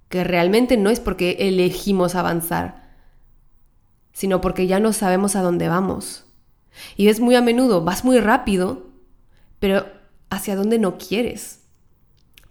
que 0.10 0.24
realmente 0.24 0.78
no 0.78 0.90
es 0.90 1.00
porque 1.00 1.38
elegimos 1.40 2.16
avanzar, 2.16 2.90
sino 4.12 4.42
porque 4.42 4.68
ya 4.68 4.80
no 4.80 4.92
sabemos 4.92 5.36
a 5.36 5.42
dónde 5.42 5.70
vamos 5.70 6.26
y 6.96 7.06
ves 7.06 7.20
muy 7.20 7.36
a 7.36 7.42
menudo, 7.42 7.84
vas 7.84 8.04
muy 8.04 8.20
rápido, 8.20 8.88
pero 9.60 9.86
hacia 10.30 10.56
dónde 10.56 10.80
no 10.80 10.98
quieres. 10.98 11.62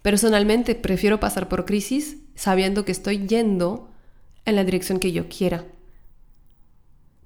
Personalmente 0.01 0.75
prefiero 0.75 1.19
pasar 1.19 1.49
por 1.49 1.65
crisis 1.65 2.17
sabiendo 2.35 2.85
que 2.85 2.91
estoy 2.91 3.27
yendo 3.27 3.89
en 4.47 4.55
la 4.55 4.63
dirección 4.63 4.99
que 4.99 5.11
yo 5.11 5.29
quiera. 5.29 5.65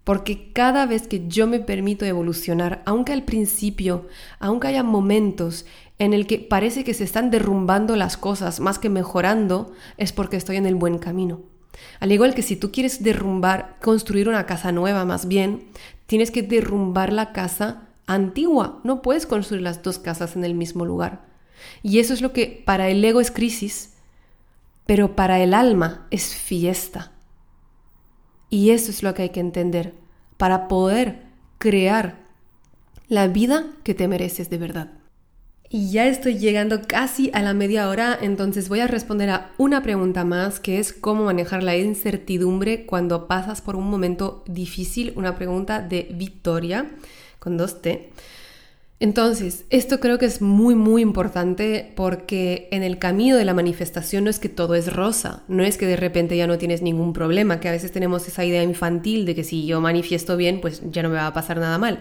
Porque 0.03 0.51
cada 0.51 0.87
vez 0.87 1.07
que 1.07 1.27
yo 1.27 1.45
me 1.47 1.59
permito 1.59 2.03
evolucionar, 2.05 2.81
aunque 2.85 3.13
al 3.13 3.23
principio, 3.23 4.07
aunque 4.39 4.67
haya 4.67 4.83
momentos 4.83 5.65
en 5.99 6.13
el 6.13 6.25
que 6.25 6.39
parece 6.39 6.83
que 6.83 6.95
se 6.95 7.03
están 7.03 7.29
derrumbando 7.29 7.95
las 7.95 8.17
cosas 8.17 8.59
más 8.59 8.79
que 8.79 8.89
mejorando, 8.89 9.71
es 9.97 10.11
porque 10.11 10.37
estoy 10.37 10.57
en 10.57 10.65
el 10.65 10.75
buen 10.75 10.97
camino. 10.97 11.43
Al 11.99 12.11
igual 12.11 12.33
que 12.33 12.41
si 12.41 12.55
tú 12.55 12.71
quieres 12.71 13.03
derrumbar, 13.03 13.77
construir 13.79 14.27
una 14.27 14.47
casa 14.47 14.71
nueva 14.71 15.05
más 15.05 15.27
bien, 15.27 15.65
tienes 16.07 16.31
que 16.31 16.41
derrumbar 16.41 17.13
la 17.13 17.31
casa 17.31 17.87
antigua. 18.07 18.81
No 18.83 19.03
puedes 19.03 19.27
construir 19.27 19.61
las 19.61 19.83
dos 19.83 19.99
casas 19.99 20.35
en 20.35 20.43
el 20.43 20.55
mismo 20.55 20.85
lugar. 20.85 21.25
Y 21.83 21.99
eso 21.99 22.15
es 22.15 22.21
lo 22.21 22.33
que 22.33 22.63
para 22.65 22.89
el 22.89 23.05
ego 23.05 23.21
es 23.21 23.29
crisis, 23.29 23.93
pero 24.91 25.15
para 25.15 25.39
el 25.39 25.53
alma 25.53 26.05
es 26.11 26.35
fiesta. 26.35 27.13
Y 28.49 28.71
eso 28.71 28.91
es 28.91 29.03
lo 29.03 29.13
que 29.13 29.21
hay 29.21 29.29
que 29.29 29.39
entender 29.39 29.93
para 30.35 30.67
poder 30.67 31.21
crear 31.59 32.19
la 33.07 33.29
vida 33.29 33.67
que 33.85 33.93
te 33.93 34.09
mereces 34.09 34.49
de 34.49 34.57
verdad. 34.57 34.91
Y 35.69 35.91
ya 35.91 36.07
estoy 36.07 36.39
llegando 36.39 36.81
casi 36.89 37.31
a 37.33 37.41
la 37.41 37.53
media 37.53 37.87
hora, 37.87 38.19
entonces 38.21 38.67
voy 38.67 38.81
a 38.81 38.87
responder 38.87 39.29
a 39.29 39.53
una 39.57 39.81
pregunta 39.81 40.25
más, 40.25 40.59
que 40.59 40.77
es 40.79 40.91
cómo 40.91 41.23
manejar 41.23 41.63
la 41.63 41.77
incertidumbre 41.77 42.85
cuando 42.85 43.29
pasas 43.29 43.61
por 43.61 43.77
un 43.77 43.89
momento 43.89 44.43
difícil, 44.45 45.13
una 45.15 45.37
pregunta 45.37 45.79
de 45.79 46.09
Victoria, 46.13 46.91
con 47.39 47.55
dos 47.55 47.81
T. 47.81 48.11
Entonces, 49.01 49.65
esto 49.71 49.99
creo 49.99 50.19
que 50.19 50.27
es 50.27 50.43
muy, 50.43 50.75
muy 50.75 51.01
importante 51.01 51.91
porque 51.95 52.67
en 52.69 52.83
el 52.83 52.99
camino 52.99 53.35
de 53.35 53.45
la 53.45 53.55
manifestación 53.55 54.25
no 54.25 54.29
es 54.29 54.37
que 54.37 54.47
todo 54.47 54.75
es 54.75 54.93
rosa, 54.93 55.41
no 55.47 55.63
es 55.63 55.79
que 55.79 55.87
de 55.87 55.95
repente 55.95 56.37
ya 56.37 56.45
no 56.45 56.59
tienes 56.59 56.83
ningún 56.83 57.11
problema, 57.11 57.59
que 57.59 57.67
a 57.67 57.71
veces 57.71 57.91
tenemos 57.91 58.27
esa 58.27 58.45
idea 58.45 58.61
infantil 58.61 59.25
de 59.25 59.33
que 59.33 59.43
si 59.43 59.65
yo 59.65 59.81
manifiesto 59.81 60.37
bien, 60.37 60.61
pues 60.61 60.83
ya 60.91 61.01
no 61.01 61.09
me 61.09 61.15
va 61.15 61.25
a 61.25 61.33
pasar 61.33 61.57
nada 61.57 61.79
mal. 61.79 61.99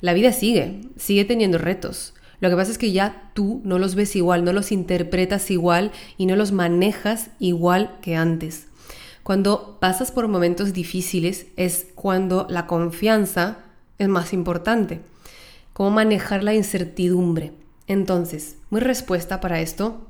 La 0.00 0.14
vida 0.14 0.32
sigue, 0.32 0.80
sigue 0.96 1.26
teniendo 1.26 1.58
retos. 1.58 2.14
Lo 2.40 2.48
que 2.48 2.56
pasa 2.56 2.72
es 2.72 2.78
que 2.78 2.92
ya 2.92 3.30
tú 3.34 3.60
no 3.62 3.78
los 3.78 3.94
ves 3.94 4.16
igual, 4.16 4.42
no 4.42 4.54
los 4.54 4.72
interpretas 4.72 5.50
igual 5.50 5.92
y 6.16 6.24
no 6.24 6.34
los 6.34 6.52
manejas 6.52 7.28
igual 7.38 7.98
que 8.00 8.16
antes. 8.16 8.68
Cuando 9.22 9.76
pasas 9.82 10.12
por 10.12 10.28
momentos 10.28 10.72
difíciles 10.72 11.48
es 11.56 11.88
cuando 11.94 12.46
la 12.48 12.66
confianza 12.66 13.58
es 13.98 14.08
más 14.08 14.32
importante. 14.32 15.02
Cómo 15.78 15.92
manejar 15.92 16.42
la 16.42 16.54
incertidumbre. 16.54 17.52
Entonces, 17.86 18.56
mi 18.68 18.80
respuesta 18.80 19.40
para 19.40 19.60
esto, 19.60 20.08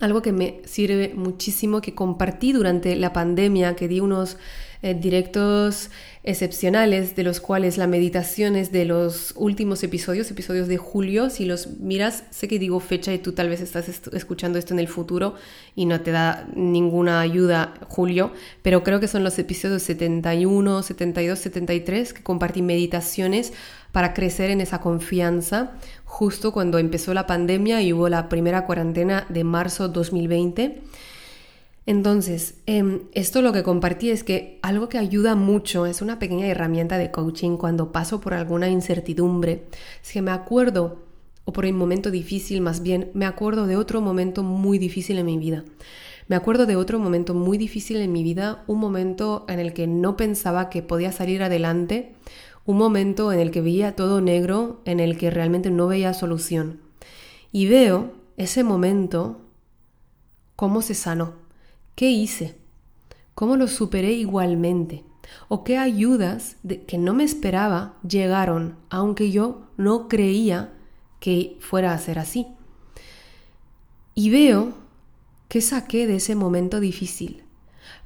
algo 0.00 0.22
que 0.22 0.32
me 0.32 0.60
sirve 0.64 1.12
muchísimo, 1.14 1.80
que 1.80 1.94
compartí 1.94 2.52
durante 2.52 2.96
la 2.96 3.12
pandemia, 3.12 3.76
que 3.76 3.86
di 3.86 4.00
unos 4.00 4.38
eh, 4.82 4.94
directos 4.94 5.90
excepcionales, 6.24 7.14
de 7.14 7.22
los 7.22 7.40
cuales 7.40 7.78
la 7.78 7.86
meditación 7.86 8.56
es 8.56 8.72
de 8.72 8.86
los 8.86 9.34
últimos 9.36 9.84
episodios, 9.84 10.32
episodios 10.32 10.66
de 10.66 10.78
julio. 10.78 11.30
Si 11.30 11.44
los 11.44 11.78
miras, 11.78 12.24
sé 12.30 12.48
que 12.48 12.58
digo 12.58 12.80
fecha 12.80 13.14
y 13.14 13.18
tú 13.18 13.32
tal 13.32 13.48
vez 13.48 13.60
estás 13.60 13.88
escuchando 14.12 14.58
esto 14.58 14.74
en 14.74 14.80
el 14.80 14.88
futuro 14.88 15.36
y 15.76 15.86
no 15.86 16.00
te 16.00 16.10
da 16.10 16.48
ninguna 16.56 17.20
ayuda 17.20 17.74
julio, 17.88 18.32
pero 18.62 18.82
creo 18.82 18.98
que 18.98 19.06
son 19.06 19.22
los 19.22 19.38
episodios 19.38 19.82
71, 19.82 20.82
72, 20.82 21.38
73 21.38 22.12
que 22.14 22.22
compartí 22.24 22.62
meditaciones 22.62 23.52
para 23.98 24.14
crecer 24.14 24.50
en 24.50 24.60
esa 24.60 24.80
confianza 24.80 25.72
justo 26.04 26.52
cuando 26.52 26.78
empezó 26.78 27.14
la 27.14 27.26
pandemia 27.26 27.82
y 27.82 27.92
hubo 27.92 28.08
la 28.08 28.28
primera 28.28 28.64
cuarentena 28.64 29.26
de 29.28 29.42
marzo 29.42 29.88
2020. 29.88 30.82
Entonces, 31.84 32.54
em, 32.66 33.00
esto 33.12 33.42
lo 33.42 33.52
que 33.52 33.64
compartí 33.64 34.10
es 34.10 34.22
que 34.22 34.60
algo 34.62 34.88
que 34.88 34.98
ayuda 34.98 35.34
mucho 35.34 35.84
es 35.84 36.00
una 36.00 36.20
pequeña 36.20 36.46
herramienta 36.46 36.96
de 36.96 37.10
coaching 37.10 37.56
cuando 37.56 37.90
paso 37.90 38.20
por 38.20 38.34
alguna 38.34 38.68
incertidumbre. 38.68 39.64
Es 40.00 40.12
que 40.12 40.22
me 40.22 40.30
acuerdo, 40.30 41.02
o 41.44 41.52
por 41.52 41.64
un 41.64 41.74
momento 41.74 42.12
difícil 42.12 42.60
más 42.60 42.84
bien, 42.84 43.10
me 43.14 43.26
acuerdo 43.26 43.66
de 43.66 43.74
otro 43.74 44.00
momento 44.00 44.44
muy 44.44 44.78
difícil 44.78 45.18
en 45.18 45.26
mi 45.26 45.38
vida. 45.38 45.64
Me 46.28 46.36
acuerdo 46.36 46.66
de 46.66 46.76
otro 46.76 47.00
momento 47.00 47.34
muy 47.34 47.56
difícil 47.56 47.96
en 47.96 48.12
mi 48.12 48.22
vida, 48.22 48.62
un 48.66 48.78
momento 48.78 49.46
en 49.48 49.58
el 49.58 49.72
que 49.72 49.86
no 49.86 50.16
pensaba 50.16 50.68
que 50.68 50.82
podía 50.82 51.10
salir 51.10 51.42
adelante, 51.42 52.12
un 52.68 52.76
momento 52.76 53.32
en 53.32 53.40
el 53.40 53.50
que 53.50 53.62
veía 53.62 53.96
todo 53.96 54.20
negro, 54.20 54.82
en 54.84 55.00
el 55.00 55.16
que 55.16 55.30
realmente 55.30 55.70
no 55.70 55.86
veía 55.86 56.12
solución. 56.12 56.82
Y 57.50 57.66
veo 57.66 58.12
ese 58.36 58.62
momento 58.62 59.40
cómo 60.54 60.82
se 60.82 60.94
sanó 60.94 61.32
¿Qué 61.94 62.10
hice? 62.10 62.56
¿Cómo 63.34 63.56
lo 63.56 63.68
superé 63.68 64.12
igualmente? 64.12 65.02
¿O 65.48 65.64
qué 65.64 65.78
ayudas 65.78 66.56
que 66.86 66.98
no 66.98 67.14
me 67.14 67.24
esperaba 67.24 67.94
llegaron, 68.06 68.76
aunque 68.90 69.30
yo 69.30 69.62
no 69.78 70.06
creía 70.06 70.74
que 71.20 71.56
fuera 71.60 71.94
a 71.94 71.98
ser 71.98 72.18
así? 72.18 72.48
Y 74.14 74.28
veo 74.28 74.74
qué 75.48 75.62
saqué 75.62 76.06
de 76.06 76.16
ese 76.16 76.34
momento 76.34 76.80
difícil. 76.80 77.47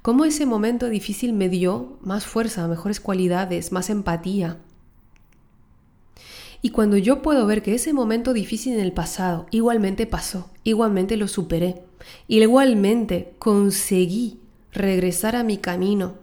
Cómo 0.03 0.25
ese 0.25 0.47
momento 0.47 0.88
difícil 0.88 1.33
me 1.33 1.49
dio 1.49 1.99
más 2.03 2.27
fuerza, 2.27 2.67
mejores 2.69 3.01
cualidades, 3.01 3.73
más 3.73 3.88
empatía. 3.88 4.59
Y 6.61 6.71
cuando 6.71 6.97
yo 6.97 7.23
puedo 7.23 7.47
ver 7.47 7.62
que 7.62 7.75
ese 7.75 7.93
momento 7.93 8.33
difícil 8.33 8.75
en 8.75 8.81
el 8.81 8.93
pasado 8.93 9.47
igualmente 9.51 10.07
pasó, 10.07 10.51
igualmente 10.65 11.17
lo 11.17 11.29
superé, 11.29 11.83
Igualmente 12.29 13.35
conseguí 13.38 14.41
regresar 14.73 15.37
a 15.37 15.45
mi 15.45 15.59
camino. 15.59 16.15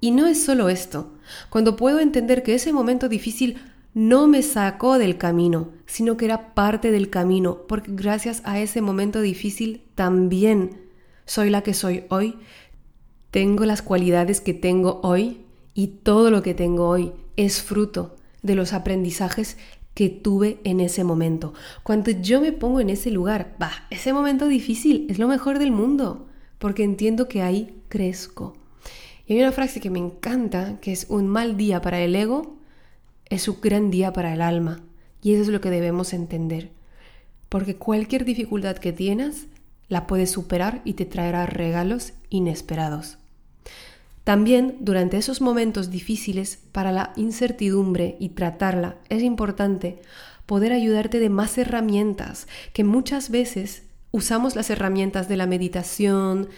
Y 0.00 0.10
no 0.10 0.26
es 0.26 0.44
solo 0.44 0.68
esto, 0.68 1.12
cuando 1.48 1.76
puedo 1.76 2.00
entender 2.00 2.42
que 2.42 2.54
ese 2.54 2.72
momento 2.72 3.08
difícil 3.08 3.58
no 3.94 4.28
me 4.28 4.42
sacó 4.42 4.98
del 4.98 5.16
camino, 5.16 5.70
sino 5.86 6.16
que 6.16 6.26
era 6.26 6.54
parte 6.54 6.90
del 6.90 7.08
camino, 7.08 7.62
porque 7.66 7.90
gracias 7.94 8.42
a 8.44 8.60
ese 8.60 8.82
momento 8.82 9.22
difícil 9.22 9.82
también 9.94 10.82
soy 11.24 11.48
la 11.48 11.62
que 11.62 11.74
soy 11.74 12.04
hoy, 12.10 12.38
tengo 13.36 13.66
las 13.66 13.82
cualidades 13.82 14.40
que 14.40 14.54
tengo 14.54 14.98
hoy 15.02 15.42
y 15.74 15.88
todo 15.88 16.30
lo 16.30 16.42
que 16.42 16.54
tengo 16.54 16.88
hoy 16.88 17.12
es 17.36 17.60
fruto 17.60 18.16
de 18.40 18.54
los 18.54 18.72
aprendizajes 18.72 19.58
que 19.92 20.08
tuve 20.08 20.58
en 20.64 20.80
ese 20.80 21.04
momento. 21.04 21.52
Cuando 21.82 22.10
yo 22.12 22.40
me 22.40 22.52
pongo 22.52 22.80
en 22.80 22.88
ese 22.88 23.10
lugar, 23.10 23.54
va, 23.60 23.72
ese 23.90 24.14
momento 24.14 24.48
difícil 24.48 25.06
es 25.10 25.18
lo 25.18 25.28
mejor 25.28 25.58
del 25.58 25.70
mundo, 25.70 26.28
porque 26.58 26.82
entiendo 26.82 27.28
que 27.28 27.42
ahí 27.42 27.82
crezco. 27.88 28.54
Y 29.26 29.34
hay 29.34 29.42
una 29.42 29.52
frase 29.52 29.80
que 29.80 29.90
me 29.90 29.98
encanta, 29.98 30.80
que 30.80 30.92
es 30.92 31.04
un 31.10 31.28
mal 31.28 31.58
día 31.58 31.82
para 31.82 32.00
el 32.00 32.16
ego 32.16 32.56
es 33.26 33.48
un 33.48 33.58
gran 33.60 33.90
día 33.90 34.14
para 34.14 34.32
el 34.32 34.40
alma. 34.40 34.80
Y 35.20 35.34
eso 35.34 35.42
es 35.42 35.48
lo 35.48 35.60
que 35.60 35.68
debemos 35.68 36.14
entender. 36.14 36.70
Porque 37.50 37.76
cualquier 37.76 38.24
dificultad 38.24 38.78
que 38.78 38.94
tienes, 38.94 39.48
la 39.88 40.06
puedes 40.06 40.30
superar 40.30 40.80
y 40.84 40.94
te 40.94 41.04
traerá 41.04 41.44
regalos 41.44 42.14
inesperados. 42.30 43.18
También 44.26 44.78
durante 44.80 45.18
esos 45.18 45.40
momentos 45.40 45.88
difíciles 45.88 46.58
para 46.72 46.90
la 46.90 47.12
incertidumbre 47.14 48.16
y 48.18 48.30
tratarla 48.30 48.96
es 49.08 49.22
importante 49.22 50.00
poder 50.46 50.72
ayudarte 50.72 51.20
de 51.20 51.28
más 51.28 51.56
herramientas 51.58 52.48
que 52.72 52.82
muchas 52.82 53.30
veces 53.30 53.84
usamos 54.10 54.56
las 54.56 54.68
herramientas 54.68 55.28
de 55.28 55.36
la 55.36 55.46
meditación, 55.46 56.48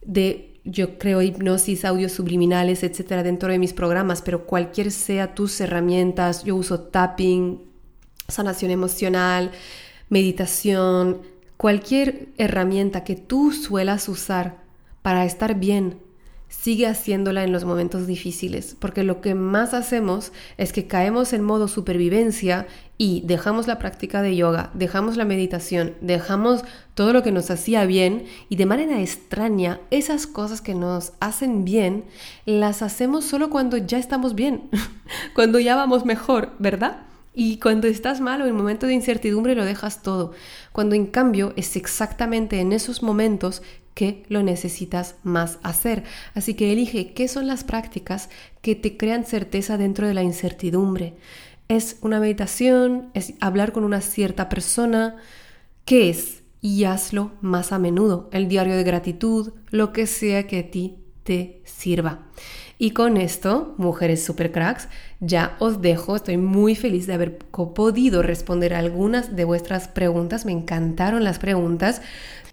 de 0.00 0.58
yo 0.64 0.96
creo 0.96 1.20
hipnosis, 1.20 1.84
audios 1.84 2.12
subliminales, 2.12 2.82
etcétera, 2.82 3.22
dentro 3.22 3.52
de 3.52 3.58
mis 3.58 3.74
programas, 3.74 4.22
pero 4.22 4.46
cualquier 4.46 4.90
sea 4.90 5.34
tus 5.34 5.60
herramientas, 5.60 6.44
yo 6.44 6.56
uso 6.56 6.80
tapping, 6.80 7.60
sanación 8.26 8.70
emocional, 8.70 9.50
meditación, 10.08 11.20
cualquier 11.58 12.30
herramienta 12.38 13.04
que 13.04 13.16
tú 13.16 13.52
suelas 13.52 14.08
usar 14.08 14.62
para 15.02 15.26
estar 15.26 15.60
bien, 15.60 15.98
sigue 16.52 16.86
haciéndola 16.86 17.44
en 17.44 17.50
los 17.50 17.64
momentos 17.64 18.06
difíciles, 18.06 18.76
porque 18.78 19.02
lo 19.02 19.22
que 19.22 19.34
más 19.34 19.72
hacemos 19.72 20.32
es 20.58 20.72
que 20.72 20.86
caemos 20.86 21.32
en 21.32 21.42
modo 21.42 21.66
supervivencia 21.66 22.66
y 22.98 23.22
dejamos 23.24 23.66
la 23.66 23.78
práctica 23.78 24.20
de 24.20 24.36
yoga, 24.36 24.70
dejamos 24.74 25.16
la 25.16 25.24
meditación, 25.24 25.94
dejamos 26.02 26.62
todo 26.94 27.14
lo 27.14 27.22
que 27.22 27.32
nos 27.32 27.50
hacía 27.50 27.86
bien 27.86 28.26
y 28.50 28.56
de 28.56 28.66
manera 28.66 29.00
extraña 29.00 29.80
esas 29.90 30.26
cosas 30.26 30.60
que 30.60 30.74
nos 30.74 31.14
hacen 31.20 31.64
bien 31.64 32.04
las 32.44 32.82
hacemos 32.82 33.24
solo 33.24 33.48
cuando 33.48 33.78
ya 33.78 33.98
estamos 33.98 34.34
bien, 34.34 34.68
cuando 35.34 35.58
ya 35.58 35.74
vamos 35.74 36.04
mejor, 36.04 36.52
¿verdad? 36.58 37.06
Y 37.34 37.58
cuando 37.60 37.88
estás 37.88 38.20
mal 38.20 38.42
o 38.42 38.46
en 38.46 38.54
momento 38.54 38.86
de 38.86 38.92
incertidumbre 38.92 39.54
lo 39.54 39.64
dejas 39.64 40.02
todo. 40.02 40.32
Cuando 40.70 40.94
en 40.94 41.06
cambio 41.06 41.54
es 41.56 41.76
exactamente 41.76 42.60
en 42.60 42.74
esos 42.74 43.02
momentos 43.02 43.62
que 43.94 44.24
lo 44.28 44.42
necesitas 44.42 45.16
más 45.22 45.58
hacer. 45.62 46.04
Así 46.34 46.54
que 46.54 46.72
elige 46.72 47.12
qué 47.12 47.28
son 47.28 47.46
las 47.46 47.64
prácticas 47.64 48.28
que 48.60 48.74
te 48.74 48.96
crean 48.96 49.24
certeza 49.24 49.76
dentro 49.76 50.06
de 50.06 50.14
la 50.14 50.22
incertidumbre. 50.22 51.14
¿Es 51.68 51.96
una 52.02 52.20
meditación? 52.20 53.10
¿Es 53.14 53.34
hablar 53.40 53.72
con 53.72 53.84
una 53.84 54.00
cierta 54.00 54.48
persona? 54.48 55.16
¿Qué 55.84 56.10
es? 56.10 56.42
Y 56.60 56.84
hazlo 56.84 57.32
más 57.40 57.72
a 57.72 57.78
menudo. 57.78 58.28
El 58.32 58.48
diario 58.48 58.76
de 58.76 58.84
gratitud, 58.84 59.52
lo 59.70 59.92
que 59.92 60.06
sea 60.06 60.46
que 60.46 60.58
a 60.60 60.70
ti 60.70 60.98
te 61.24 61.62
sirva. 61.64 62.26
Y 62.78 62.90
con 62.90 63.16
esto, 63.16 63.74
mujeres 63.78 64.24
super 64.24 64.50
cracks, 64.50 64.88
ya 65.20 65.56
os 65.60 65.80
dejo. 65.80 66.16
Estoy 66.16 66.36
muy 66.36 66.74
feliz 66.74 67.06
de 67.06 67.14
haber 67.14 67.38
podido 67.38 68.22
responder 68.22 68.74
algunas 68.74 69.36
de 69.36 69.44
vuestras 69.44 69.86
preguntas. 69.86 70.44
Me 70.44 70.52
encantaron 70.52 71.22
las 71.22 71.38
preguntas. 71.38 72.02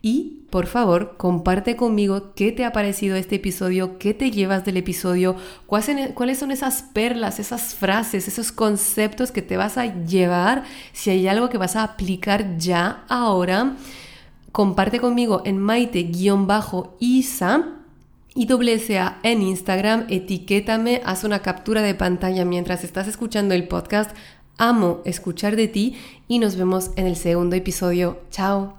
Y 0.01 0.39
por 0.49 0.65
favor, 0.65 1.15
comparte 1.17 1.75
conmigo 1.75 2.33
qué 2.33 2.51
te 2.51 2.65
ha 2.65 2.71
parecido 2.71 3.15
este 3.15 3.35
episodio, 3.35 3.99
qué 3.99 4.13
te 4.13 4.31
llevas 4.31 4.65
del 4.65 4.77
episodio, 4.77 5.35
cuáles 5.67 6.39
son 6.39 6.51
esas 6.51 6.81
perlas, 6.81 7.39
esas 7.39 7.75
frases, 7.75 8.27
esos 8.27 8.51
conceptos 8.51 9.31
que 9.31 9.41
te 9.41 9.57
vas 9.57 9.77
a 9.77 10.03
llevar, 10.05 10.63
si 10.91 11.11
hay 11.11 11.27
algo 11.27 11.49
que 11.49 11.57
vas 11.59 11.75
a 11.75 11.83
aplicar 11.83 12.57
ya 12.57 13.03
ahora. 13.09 13.75
Comparte 14.51 14.99
conmigo 14.99 15.43
en 15.45 15.59
maite-isa 15.59 16.05
y 18.33 18.51
WSA 18.51 19.19
en 19.21 19.41
Instagram, 19.41 20.05
etiquétame, 20.09 21.01
haz 21.05 21.23
una 21.23 21.39
captura 21.39 21.81
de 21.83 21.93
pantalla 21.93 22.45
mientras 22.45 22.83
estás 22.83 23.07
escuchando 23.07 23.53
el 23.53 23.67
podcast. 23.67 24.15
Amo 24.57 25.01
escuchar 25.05 25.55
de 25.55 25.67
ti 25.67 25.95
y 26.27 26.39
nos 26.39 26.55
vemos 26.55 26.91
en 26.95 27.05
el 27.05 27.15
segundo 27.15 27.55
episodio. 27.55 28.19
Chao. 28.31 28.78